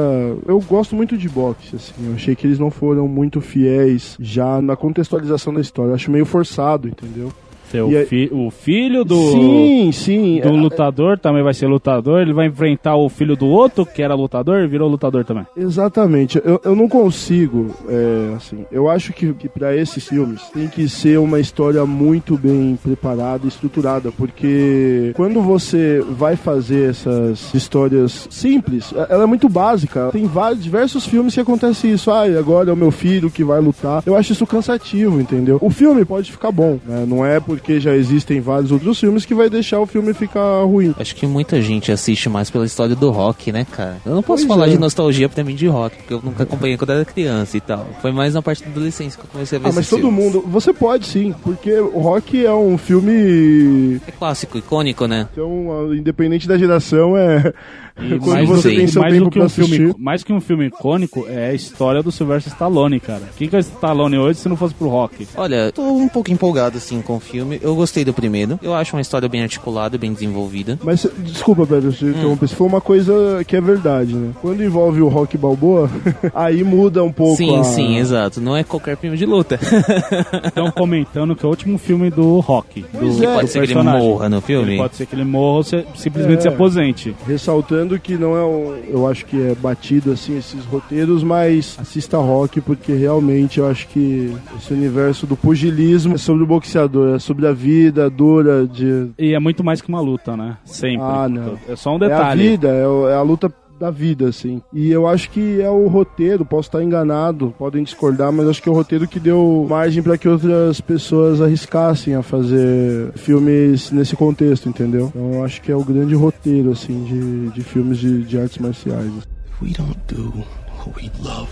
[0.46, 1.94] Eu gosto muito de boxe, assim.
[2.06, 5.92] Eu achei que eles não foram muito fiéis já na contextualização da história.
[5.92, 7.32] Eu acho meio forçado, entendeu?
[7.76, 10.40] Aí- fi- o filho do, Sim, sim.
[10.40, 12.20] do lutador também vai ser lutador.
[12.22, 15.44] Ele vai enfrentar o filho do outro, que era lutador, e virou lutador também.
[15.56, 16.40] Exatamente.
[16.44, 20.88] Eu, eu não consigo, é, assim, eu acho que, que para esses filmes tem que
[20.88, 28.26] ser uma história muito bem preparada e estruturada, porque quando você vai fazer essas histórias
[28.30, 30.08] simples, é- ela é muito básica.
[30.12, 32.10] Tem vários, diversos filmes que acontece isso.
[32.10, 34.02] Ah, agora é o meu filho que vai lutar.
[34.06, 35.58] Eu acho isso cansativo, entendeu?
[35.60, 37.04] O filme pode ficar bom, né?
[37.06, 40.94] Não é porque já existem vários outros filmes que vai deixar o filme ficar ruim.
[40.98, 43.96] Acho que muita gente assiste mais pela história do rock, né, cara?
[44.06, 44.70] Eu não posso Pois falar é.
[44.70, 47.86] de nostalgia também de rock, porque eu nunca acompanhei quando era criança e tal.
[48.00, 50.24] Foi mais na parte da adolescência que eu comecei a ver Ah, mas todo filmes.
[50.24, 50.44] mundo.
[50.48, 54.00] Você pode sim, porque o Rock é um filme.
[54.06, 55.28] É clássico, icônico, né?
[55.32, 57.52] Então, independente da geração, é.
[58.00, 60.22] E Quando mais você do- tem seu mais tempo do que pra um filme, mais
[60.24, 63.22] que um filme icônico é a história do Sylvester Stallone, cara.
[63.36, 65.26] Quem que é o Stallone hoje se não fosse pro rock?
[65.36, 67.58] Olha, tô um pouco empolgado assim com o filme.
[67.62, 68.58] Eu gostei do primeiro.
[68.62, 70.78] Eu acho uma história bem articulada, bem desenvolvida.
[70.82, 72.48] Mas, desculpa, Pedro, se interromper.
[72.48, 74.30] Se for uma coisa que é verdade, né?
[74.40, 75.90] Quando envolve o Rock Balboa,
[76.34, 77.36] aí muda um pouco.
[77.36, 78.40] sim, a- sim, exato.
[78.40, 79.58] Não é qualquer filme de luta.
[80.46, 82.84] Estão comentando que é o último filme do rock.
[82.92, 83.26] Do, é.
[83.26, 84.08] do Pode ser que ele personagem.
[84.08, 84.72] morra no filme?
[84.72, 86.42] Ele pode ser que ele morra ou se- simplesmente É.
[86.42, 87.14] se aposente.
[87.26, 88.74] Ressaltando que não é um.
[88.88, 93.86] Eu acho que é batido assim esses roteiros, mas assista Rock, porque realmente eu acho
[93.86, 99.10] que esse universo do pugilismo é sobre o boxeador, é sobre a vida dura de.
[99.16, 100.56] E é muito mais que uma luta, né?
[100.64, 101.02] Sempre.
[101.06, 101.56] Ah, não.
[101.68, 102.48] É só um É a detalhe.
[102.48, 103.48] vida, é, é a luta
[103.78, 104.60] da vida, assim.
[104.72, 108.68] E eu acho que é o roteiro, posso estar enganado, podem discordar, mas acho que
[108.68, 114.16] é o roteiro que deu margem para que outras pessoas arriscassem a fazer filmes nesse
[114.16, 115.12] contexto, entendeu?
[115.14, 118.58] Então eu acho que é o grande roteiro, assim, de, de filmes de, de artes
[118.58, 119.12] marciais.
[119.50, 120.44] If we don't do
[120.78, 121.48] what we love,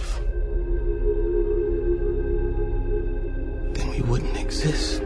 [3.75, 5.03] then we wouldn't exist.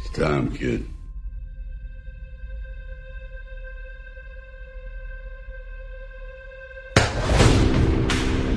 [0.00, 0.86] It's time, kid.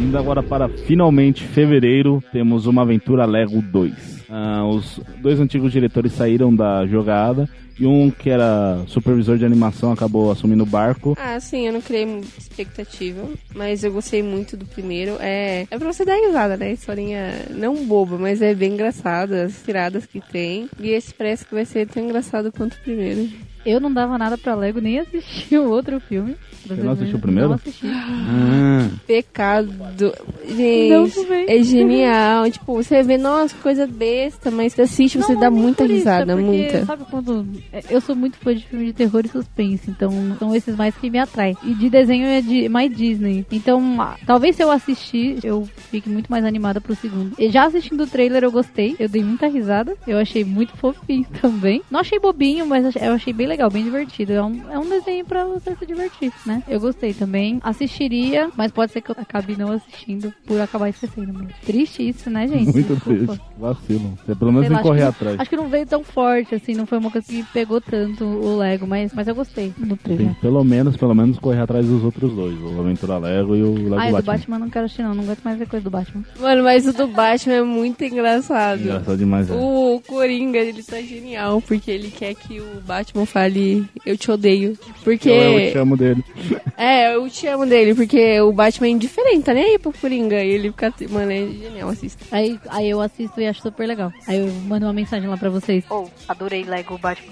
[0.03, 4.25] Indo agora para finalmente fevereiro, temos uma aventura Lego 2.
[4.29, 7.47] Ah, os dois antigos diretores saíram da jogada
[7.79, 11.15] e um que era supervisor de animação acabou assumindo o barco.
[11.17, 12.05] Ah, sim, eu não criei
[12.37, 13.23] expectativa,
[13.55, 15.15] mas eu gostei muito do primeiro.
[15.21, 16.73] É, é pra você dar risada, né?
[16.73, 20.69] Historinha não boba, mas é bem engraçada, as tiradas que tem.
[20.81, 23.29] E esse parece que vai ser tão engraçado quanto o primeiro.
[23.65, 26.35] Eu não dava nada pra Lego, nem assisti o outro filme.
[26.65, 27.49] Você não assistiu o primeiro?
[27.49, 27.85] Não assisti.
[27.87, 29.73] Ah, Pecado.
[29.99, 30.13] Não
[30.55, 32.49] Gente, é genial.
[32.49, 36.31] tipo, você vê, nossa, coisa besta, mas você assiste, você Não, dá é muita risada,
[36.31, 36.85] é porque, muita.
[36.85, 37.45] Sabe quando.
[37.71, 40.95] é, Eu sou muito fã de filme de terror e suspense, então são esses mais
[40.95, 41.57] que me atraem.
[41.63, 43.45] E de desenho é de, mais Disney.
[43.51, 43.81] Então,
[44.25, 47.33] talvez se eu assistir, eu fique muito mais animada pro segundo.
[47.37, 48.95] E já assistindo o trailer, eu gostei.
[48.99, 49.95] Eu dei muita risada.
[50.07, 51.81] Eu achei muito fofinho também.
[51.91, 54.33] Não achei bobinho, mas eu achei bem legal, bem divertido.
[54.33, 56.61] É um, é um desenho pra você se divertir, né?
[56.67, 57.59] Eu gostei também.
[57.63, 61.49] Assistiria, mas pode ser que eu acabe não assistindo por acabar esquecendo mesmo.
[61.65, 62.71] Triste isso, né, gente?
[62.73, 63.25] Muito Desculpa.
[63.25, 63.41] triste.
[63.57, 64.17] Vacilo.
[64.25, 65.39] Você pelo menos lá, correr que atrás.
[65.39, 68.57] Acho que não veio tão forte, assim, não foi uma coisa que pegou tanto o
[68.57, 70.27] Lego, mas, mas eu gostei do trailer.
[70.27, 72.59] Tem pelo menos, pelo menos correr atrás dos outros dois.
[72.61, 74.33] O Aventura Lego e o Lego Ah, e do Batman.
[74.33, 75.13] Batman não quero assistir, não.
[75.13, 76.23] Não aguento mais ver coisa do Batman.
[76.39, 78.81] Mano, mas o do Batman é muito engraçado.
[78.81, 79.53] Engraçado demais, é.
[79.53, 84.77] O Coringa, ele tá genial, porque ele quer que o Batman fale eu te odeio.
[85.03, 85.29] Porque.
[85.29, 86.23] Eu, eu te amo dele.
[86.75, 90.43] É, eu te amo dele, porque o Batman é indiferente, tá nem aí pro Coringa.
[90.43, 90.91] E ele fica.
[91.09, 92.25] Mano, é genial, assista.
[92.31, 94.11] Aí, aí eu assisto e acho super legal.
[94.27, 95.85] Aí eu mando uma mensagem lá pra vocês.
[95.89, 97.31] Oh, adorei Lego Batman.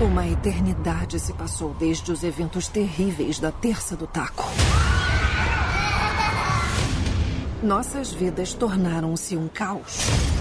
[0.00, 4.44] Uma eternidade se passou desde os eventos terríveis da Terça do Taco.
[7.62, 10.39] Nossas vidas tornaram-se um caos.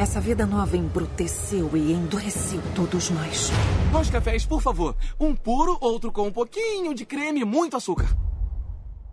[0.00, 3.50] Essa vida nova embruteceu e endureceu todos nós.
[3.92, 4.96] Dois cafés, por favor.
[5.20, 8.06] Um puro, outro com um pouquinho de creme e muito açúcar.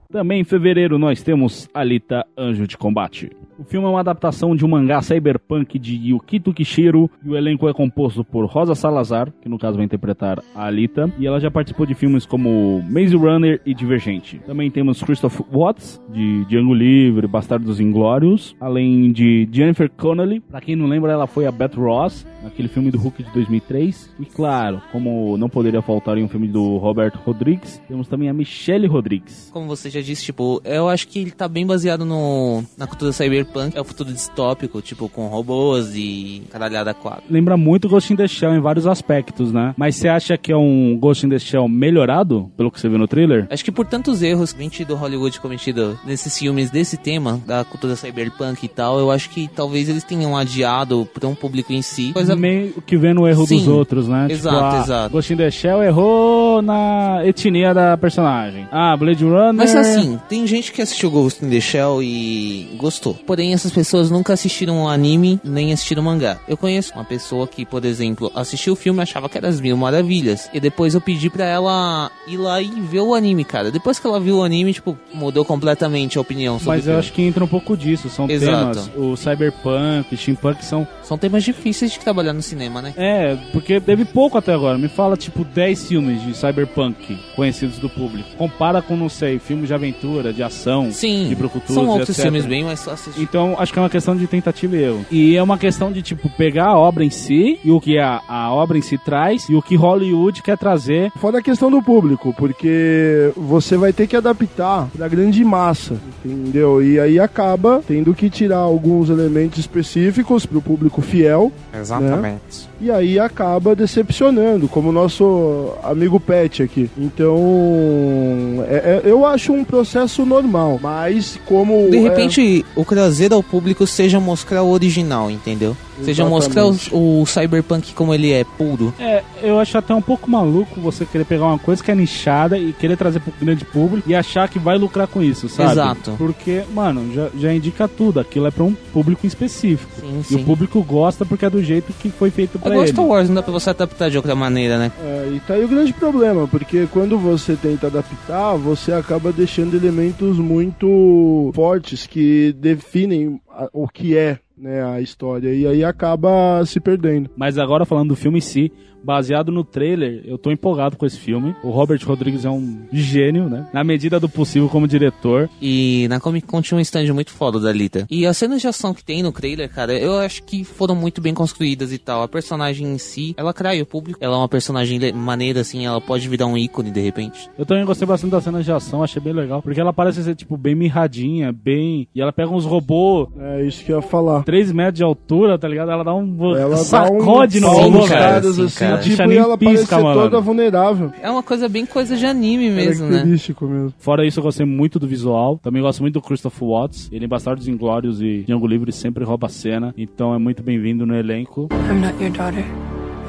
[0.09, 3.29] Também em fevereiro nós temos Alita Anjo de Combate.
[3.59, 7.67] O filme é uma adaptação de um mangá cyberpunk de Yukito Kishiro e o elenco
[7.67, 11.49] é composto por Rosa Salazar, que no caso vai interpretar a Alita, e ela já
[11.49, 14.39] participou de filmes como Maze Runner e Divergente.
[14.45, 20.75] Também temos Christoph Watts, de Django Livre, Bastardos Inglórios, além de Jennifer Connelly, pra quem
[20.75, 24.83] não lembra, ela foi a Beth Ross, naquele filme do Hulk de 2003, e claro,
[24.91, 29.49] como não poderia faltar em um filme do Robert Rodrigues, temos também a Michelle Rodrigues.
[29.51, 33.11] Como você já disse, tipo, eu acho que ele tá bem baseado no, na cultura
[33.11, 33.46] cyberpunk.
[33.73, 37.23] É o futuro distópico, tipo, com robôs e caralhada quadra.
[37.29, 39.73] lembra muito Ghost in the Shell em vários aspectos, né?
[39.77, 42.97] Mas você acha que é um Ghost in the Shell melhorado, pelo que você viu
[42.97, 43.47] no trailer?
[43.49, 47.95] Acho que por tantos erros que do Hollywood cometido nesses filmes desse tema, da cultura
[47.95, 52.11] cyberpunk e tal, eu acho que talvez eles tenham adiado para um público em si.
[52.13, 54.27] Coisa Meio que vendo o erro Sim, dos outros, né?
[54.29, 55.13] exato, tipo, ah, exato.
[55.13, 58.67] Ghost in the Shell errou na etnia da personagem.
[58.71, 59.53] Ah, Blade Runner...
[59.53, 63.13] Mas assim, tem gente que assistiu Ghost in the Shell e gostou.
[63.37, 66.39] Porém, essas pessoas nunca assistiram o anime nem assistiram o mangá.
[66.47, 69.61] Eu conheço uma pessoa que, por exemplo, assistiu o filme e achava que era as
[69.61, 70.49] mil maravilhas.
[70.51, 73.69] E depois eu pedi pra ela ir lá e ver o anime, cara.
[73.69, 76.99] Depois que ela viu o anime, tipo, mudou completamente a opinião sobre Mas eu filme.
[76.99, 78.09] acho que entra um pouco disso.
[78.09, 78.71] São Exato.
[78.87, 78.91] temas.
[78.97, 80.87] O cyberpunk, steampunk são.
[81.03, 82.91] São temas difíceis de trabalhar no cinema, né?
[82.97, 84.79] É, porque teve pouco até agora.
[84.79, 88.29] Me fala, tipo, 10 filmes de cyberpunk conhecidos do público.
[88.35, 92.23] Compara com, não sei, filmes de aventura, de ação, Sim, de Brucutus, são outros etc.
[92.23, 93.15] filmes bem mais fáceis.
[93.15, 95.05] de- Então, acho que é uma questão de tentativa e erro.
[95.11, 98.21] E é uma questão de, tipo, pegar a obra em si e o que a,
[98.27, 101.11] a obra em si traz e o que Hollywood quer trazer.
[101.17, 106.81] Fora a questão do público, porque você vai ter que adaptar pra grande massa, entendeu?
[106.83, 111.51] E aí acaba tendo que tirar alguns elementos específicos pro público fiel.
[111.73, 112.69] Exatamente.
[112.79, 116.89] E aí acaba decepcionando, como o nosso amigo Pet aqui.
[116.95, 121.89] Então, é- é- eu acho um processo normal, mas como.
[121.89, 125.75] De é- repente, o que trazer ao público seja mostrar o original, entendeu?
[126.03, 128.93] Seja mostrar o, o cyberpunk como ele é, puro.
[128.99, 132.57] É, eu acho até um pouco maluco você querer pegar uma coisa que é nichada
[132.57, 135.71] e querer trazer pro grande público e achar que vai lucrar com isso, sabe?
[135.71, 136.15] Exato.
[136.17, 138.19] Porque, mano, já, já indica tudo.
[138.19, 139.91] Aquilo é pra um público específico.
[139.99, 140.35] Sim, E sim.
[140.35, 142.93] o público gosta porque é do jeito que foi feito É pra igual ele.
[142.93, 144.91] Star Wars, não dá pra você adaptar de outra maneira, né?
[145.03, 149.75] É, e tá aí o grande problema, porque quando você tenta adaptar, você acaba deixando
[149.75, 153.39] elementos muito fortes que definem
[153.73, 157.29] o que é né, a história, e aí acaba se perdendo.
[157.35, 158.71] Mas agora falando do filme em si,
[159.07, 161.55] baseado no trailer, eu tô empolgado com esse filme.
[161.63, 163.65] O Robert Rodrigues é um gênio, né?
[163.71, 165.49] Na medida do possível como diretor.
[165.61, 168.05] E na Comic Con tinha um stand muito foda da Lita.
[168.11, 171.21] E as cenas de ação que tem no trailer, cara, eu acho que foram muito
[171.21, 172.21] bem construídas e tal.
[172.21, 174.19] A personagem em si, ela atrai o público.
[174.21, 177.49] Ela é uma personagem maneira, assim, ela pode virar um ícone de repente.
[177.57, 179.61] Eu também gostei bastante das cenas de ação, achei bem legal.
[179.61, 182.09] Porque ela parece ser, tipo, bem mirradinha, bem.
[182.13, 183.29] E ela pega uns robôs.
[183.39, 184.43] É isso que eu ia falar.
[184.43, 185.91] 3 metros de altura, tá ligado?
[185.91, 186.55] Ela dá um.
[186.57, 188.21] Ela sacode dá no um robô, uns cara.
[188.21, 188.96] caras Sim, assim, cara.
[188.99, 190.29] Tipo, Deixa e ela parece pisca, ser malandro.
[190.29, 191.11] toda vulnerável.
[191.21, 193.11] É uma coisa bem coisa de anime mesmo, né?
[193.11, 193.93] Característico mesmo.
[193.97, 195.59] Fora isso, eu gostei muito do visual.
[195.61, 197.09] Também gosto muito do Christopher Watts.
[197.11, 199.93] Ele em Bastardos Inglórios e Django Livre sempre rouba a cena.
[199.97, 201.67] Então é muito bem-vindo no elenco.
[201.89, 202.63] I'm not your daughter.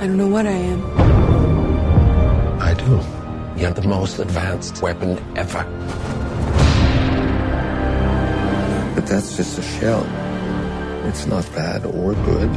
[0.00, 0.80] I don't know what I am.
[2.60, 3.00] I do.
[3.60, 5.66] You're the most advanced weapon ever.
[8.94, 10.04] But that's just a shell.
[11.08, 12.50] It's not bad or good.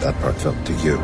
[0.00, 0.98] That part's up to you.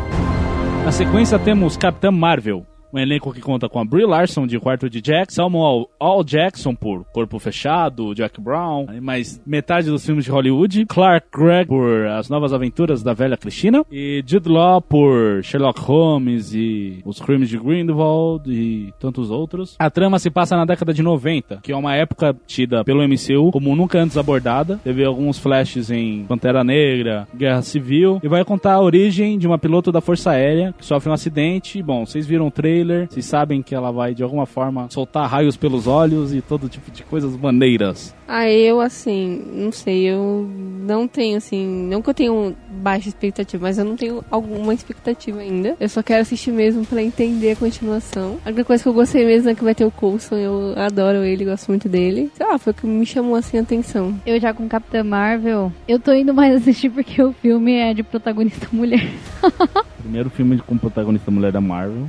[0.87, 2.64] Na sequência temos Capitã Marvel.
[2.92, 6.25] Um elenco que conta com a Brie Larson de Quarto de Jack, Samuel L.
[6.25, 12.07] Jackson por Corpo Fechado, Jack Brown, mais metade dos filmes de Hollywood, Clark Gregg por
[12.07, 17.49] As Novas Aventuras da Velha Cristina e Jude Law por Sherlock Holmes e Os Crimes
[17.49, 19.77] de Grindelwald e tantos outros.
[19.79, 23.51] A trama se passa na década de 90, que é uma época tida pelo MCU
[23.53, 24.81] como nunca antes abordada.
[24.83, 29.59] Teve alguns flashes em Pantera Negra, Guerra Civil e vai contar a origem de uma
[29.59, 31.83] piloto da Força Aérea que sofre um acidente.
[31.83, 35.56] Bom, vocês viram o trailer, vocês sabem que ela vai de alguma forma soltar raios
[35.56, 38.14] pelos olhos e todo tipo de coisas maneiras.
[38.28, 40.48] Ah, eu assim, não sei, eu
[40.86, 45.40] não tenho assim, não que eu tenho baixa expectativa, mas eu não tenho alguma expectativa
[45.40, 45.76] ainda.
[45.78, 48.38] Eu só quero assistir mesmo pra entender a continuação.
[48.44, 51.24] A única coisa que eu gostei mesmo é que vai ter o Coulson, eu adoro
[51.24, 52.30] ele, gosto muito dele.
[52.34, 54.18] Sei lá, foi o que me chamou assim a atenção.
[54.26, 58.03] Eu já com Capitã Marvel, eu tô indo mais assistir porque o filme é de
[58.03, 59.09] protagonista mulher.
[59.98, 62.09] Primeiro filme com protagonista mulher da Marvel.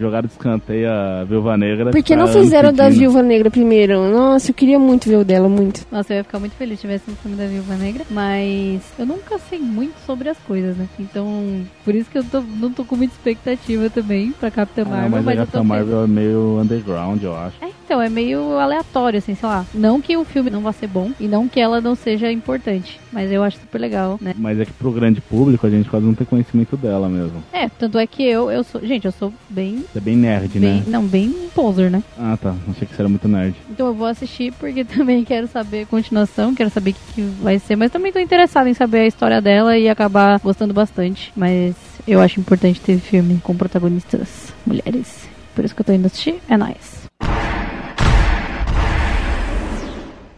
[0.00, 1.90] Jogaram de escanteio a Viúva Negra.
[1.90, 2.88] Por que tá não fizeram da.
[2.88, 4.10] Viúva Negra primeiro?
[4.10, 5.86] Nossa, eu queria muito ver o dela, muito.
[5.92, 9.04] Nossa, eu ia ficar muito feliz se tivesse um filme da Viúva Negra, mas eu
[9.04, 10.88] nunca sei muito sobre as coisas, né?
[10.98, 14.88] Então, por isso que eu tô, não tô com muita expectativa também pra Capitã Ah,
[14.88, 17.56] Marvel, mas, mas, a Capitã Marvel é meio underground, eu acho.
[17.62, 19.66] É, então, é meio aleatório, assim, sei lá.
[19.74, 22.98] Não que o filme não vá ser bom e não que ela não seja importante,
[23.12, 24.34] mas eu acho super legal, né?
[24.38, 27.42] Mas é que pro grande público a gente quase não tem conhecimento dela mesmo.
[27.52, 28.80] É, tanto é que eu, eu sou.
[28.80, 29.84] Gente, eu sou bem.
[29.92, 30.84] Você é bem nerd, bem né?
[30.86, 32.02] Não, bem poser, né?
[32.18, 32.54] Ah, tá.
[32.68, 33.54] Achei que você era muito nerd.
[33.68, 37.22] Então eu vou assistir porque também quero saber a continuação, quero saber o que, que
[37.42, 41.32] vai ser, mas também tô interessada em saber a história dela e acabar gostando bastante.
[41.34, 41.74] Mas
[42.06, 45.28] eu acho importante ter filme com protagonistas mulheres.
[45.54, 46.36] Por isso que eu tô indo assistir.
[46.48, 46.99] É nóis.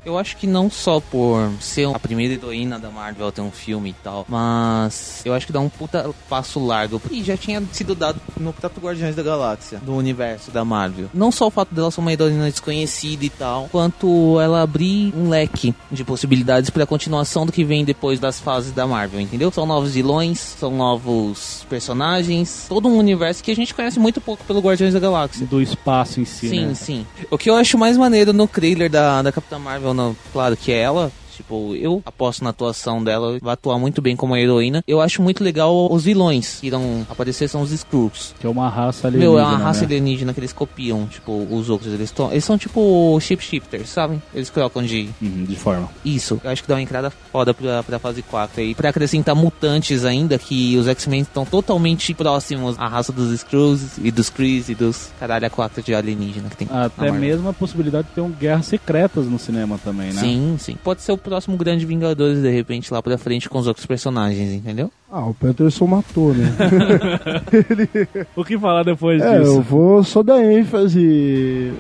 [0.04, 3.52] Eu acho que não só por ser a primeira heroína da Marvel a ter um
[3.52, 7.00] filme e tal, mas eu acho que dá um puta passo largo.
[7.10, 11.08] E já tinha sido dado no próprio Guardiões da Galáxia, do universo da Marvel.
[11.14, 15.28] Não só o fato dela ser uma heroína desconhecida e tal, quanto ela abrir um
[15.28, 19.52] leque de possibilidades pra continuação do que vem depois das fases da Marvel, entendeu?
[19.52, 24.42] São novos vilões, são novos personagens, todo um universo que a gente conhece muito pouco
[24.44, 25.46] pelo Guardiões da Galáxia.
[25.46, 26.74] Do espaço em si, Sim, né?
[26.74, 27.06] sim.
[27.30, 29.91] O que eu acho mais maneiro no trailer da, da Capitã Marvel,
[30.32, 31.12] claro que é ela.
[31.36, 34.82] Tipo, eu aposto na atuação dela, vai atuar muito bem como a heroína.
[34.86, 38.34] Eu acho muito legal os vilões que irão aparecer, são os Skrulls.
[38.38, 39.32] Que é uma raça alienígena.
[39.32, 39.86] Meu, é uma raça né?
[39.86, 41.92] alienígena que eles copiam, tipo, os outros.
[41.92, 44.20] Eles, tão, eles são tipo shapeshifters, sabe?
[44.34, 45.08] Eles colocam de.
[45.20, 45.88] Uhum, de forma.
[46.04, 48.74] Isso, eu acho que dá uma entrada foda pra, pra fase 4 aí.
[48.74, 54.10] Pra acrescentar mutantes ainda, que os X-Men estão totalmente próximos à raça dos Skrulls e
[54.10, 56.68] dos Kree e dos caralho a 4 de alienígena que tem.
[56.70, 60.20] Até mesmo a possibilidade de ter um guerras secretas no cinema também, né?
[60.20, 60.76] Sim, sim.
[60.82, 64.52] Pode ser o próximo grande Vingadores, de repente, lá pra frente com os outros personagens,
[64.52, 64.90] entendeu?
[65.10, 66.46] Ah, o Peterson matou, né?
[68.36, 69.52] O que falar depois é, disso?
[69.52, 71.72] eu vou só dar ênfase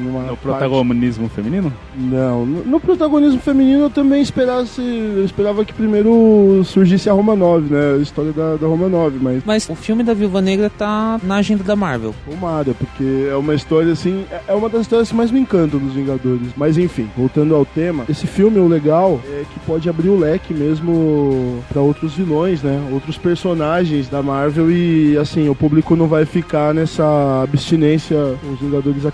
[0.00, 1.72] numa No parte- protagonismo feminino?
[1.96, 7.34] Não, no, no protagonismo feminino eu também esperasse, eu esperava que primeiro surgisse a Roma
[7.36, 7.94] 9, né?
[7.98, 11.36] A história da, da Roma 9, mas Mas o filme da Viúva Negra tá na
[11.36, 12.14] agenda da Marvel.
[12.28, 15.78] tomara, porque é uma história assim, é- é uma das histórias que mais me encantam
[15.80, 16.48] dos Vingadores.
[16.56, 20.52] Mas enfim, voltando ao tema, esse filme, o legal é que pode abrir o leque
[20.54, 22.80] mesmo pra outros vilões, né?
[22.92, 28.16] Outros personagens da Marvel e assim, o público não vai ficar nessa abstinência,
[28.52, 29.04] os Vingadores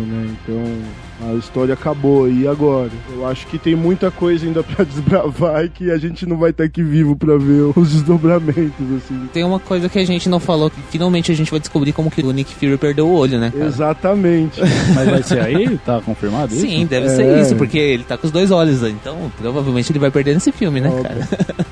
[0.00, 0.34] né?
[0.42, 2.90] Então a história acabou, e agora?
[3.14, 6.50] Eu acho que tem muita coisa ainda pra desbravar e que a gente não vai
[6.50, 9.28] estar aqui vivo pra ver os desdobramentos, assim.
[9.32, 12.10] Tem uma coisa que a gente não falou, que finalmente a gente vai descobrir como
[12.10, 13.50] que o Nick Fury perdeu o olho, né?
[13.52, 13.66] cara?
[13.66, 14.60] Exatamente.
[14.94, 15.78] Mas vai ser aí?
[15.78, 16.62] Tá confirmado isso?
[16.66, 17.10] Sim, deve É.
[17.10, 20.50] ser isso, porque ele tá com os dois olhos, então provavelmente ele vai perder nesse
[20.52, 21.02] filme, né, Óbvio.
[21.04, 21.28] cara?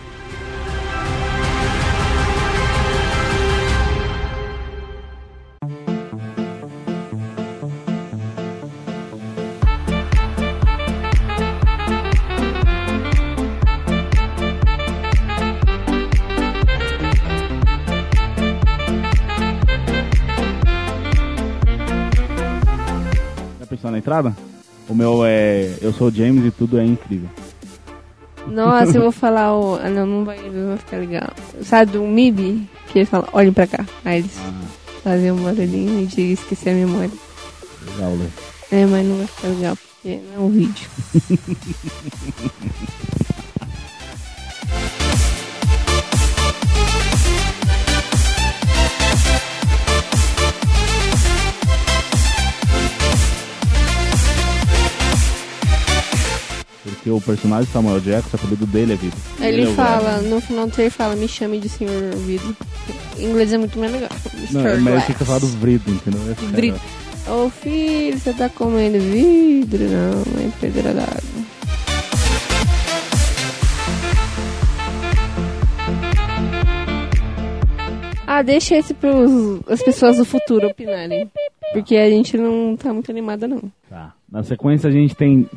[24.10, 24.36] entrada?
[24.88, 25.72] O meu é.
[25.80, 27.28] Eu sou o James e tudo é incrível.
[28.48, 29.76] Nossa, eu vou falar o.
[29.76, 31.30] Ah, não, não vai, não vai ficar legal.
[31.62, 32.68] Sabe do MIB?
[32.88, 33.86] Que ele fala, olhem pra cá.
[34.04, 34.36] Aí eles
[35.04, 37.10] fazem um barulhinho e de esquecer a memória.
[37.92, 38.28] Legal, né?
[38.72, 40.90] É, mas não vai ficar legal, porque não é um vídeo.
[57.00, 59.18] Porque o personagem Samuel Jackson, o apelido dele é Vidro.
[59.40, 62.54] Ele, é o fala, no final do trailer fala, me chame de senhor vidro.
[63.16, 64.10] Em inglês é muito mais legal.
[64.50, 64.80] Não, Mr.
[64.82, 66.20] mas ele fica falando Vrido, entendeu?
[66.52, 66.80] Vidro.
[67.26, 69.78] Ô filho, você tá comendo vidro?
[69.78, 71.40] Não, é pedra d'água.
[78.26, 81.30] Ah, deixa esse pros as pessoas do futuro opinarem.
[81.72, 83.62] Porque a gente não tá muito animada, não.
[83.88, 84.12] Tá.
[84.30, 85.48] Na sequência a gente tem.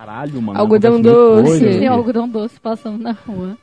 [0.00, 0.58] Caralho, mano.
[0.58, 1.60] Algodão doce.
[1.60, 3.54] coisa algodão doce passando na rua.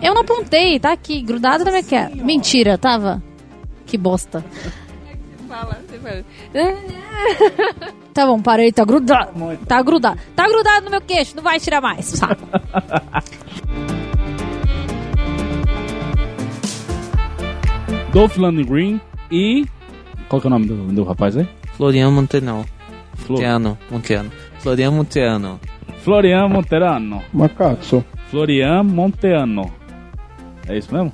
[0.00, 2.14] Eu não apontei, tá aqui, grudado na minha cara.
[2.14, 3.20] Mentira, tava.
[3.84, 4.44] Que bosta.
[5.48, 6.24] Fala, você fala.
[8.14, 9.30] Tá bom, parei, tá grudado.
[9.64, 10.18] Tá grudado.
[10.34, 12.04] Tá grudado no meu queixo, não vai tirar mais.
[12.04, 12.48] Saco.
[18.18, 19.00] Dolph Lundgren
[19.30, 19.64] e.
[20.28, 21.48] Qual que é o nome do, do rapaz aí?
[21.76, 22.64] Florian Montenal.
[23.14, 23.78] Flo- Monteano.
[23.88, 24.32] Monteano.
[24.58, 25.60] Florian Monteano.
[26.00, 27.22] Florian Monterano.
[27.32, 28.04] Macaco.
[28.28, 29.72] Florian Monteano.
[30.66, 31.12] É isso mesmo?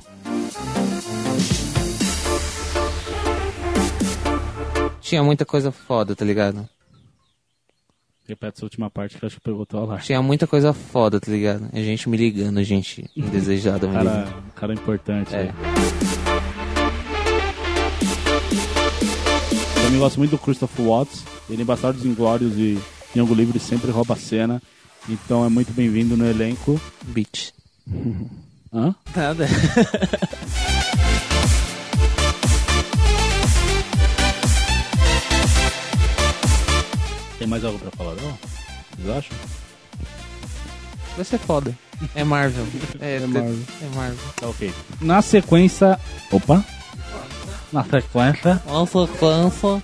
[4.99, 6.67] Tinha muita coisa foda, tá ligado?
[8.27, 10.01] Repete essa última parte que eu acho que pegou teu alarme.
[10.03, 11.69] Tinha muita coisa foda, tá ligado?
[11.71, 14.51] A gente me ligando, gente indesejada me Cara, ligando.
[14.55, 15.35] cara importante.
[15.35, 15.41] É.
[15.41, 16.54] aí.
[19.95, 21.23] Também gosto muito do Christopher Watts.
[21.49, 22.77] Ele em Bastardos Inglórios e
[23.11, 24.61] Triângulo Livre sempre rouba a cena.
[25.07, 26.79] Então é muito bem-vindo no elenco.
[27.03, 27.51] Bitch.
[28.73, 28.93] Hã?
[29.15, 29.47] Nada.
[37.39, 38.37] Tem mais algo pra falar, não?
[38.97, 39.37] Vocês acham?
[41.15, 41.77] Vai ser foda.
[42.13, 42.65] É Marvel.
[42.99, 43.59] É, é Marvel.
[43.81, 44.17] É Marvel.
[44.35, 44.73] Tá ok.
[44.99, 45.97] Na sequência.
[46.31, 46.65] Opa!
[47.75, 48.61] Na sequência.
[48.67, 49.83] Nossa, cansa.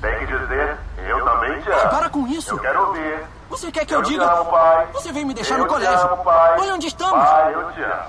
[0.00, 1.90] Tem que dizer, eu também te amo.
[1.90, 2.50] Para com isso.
[2.50, 3.18] Eu quero ouvir.
[3.48, 4.24] Você quer que eu, Eu diga?
[4.24, 4.86] amo, pai.
[4.92, 6.06] Você vem me deixar Eu no colégio.
[6.06, 6.56] amo, pai.
[6.60, 7.12] Olha onde estamos.
[7.24, 8.04] Pai, eu te amo.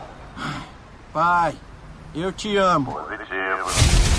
[1.13, 1.55] Pai,
[2.15, 2.91] eu te amo.
[2.91, 4.16] Positivo.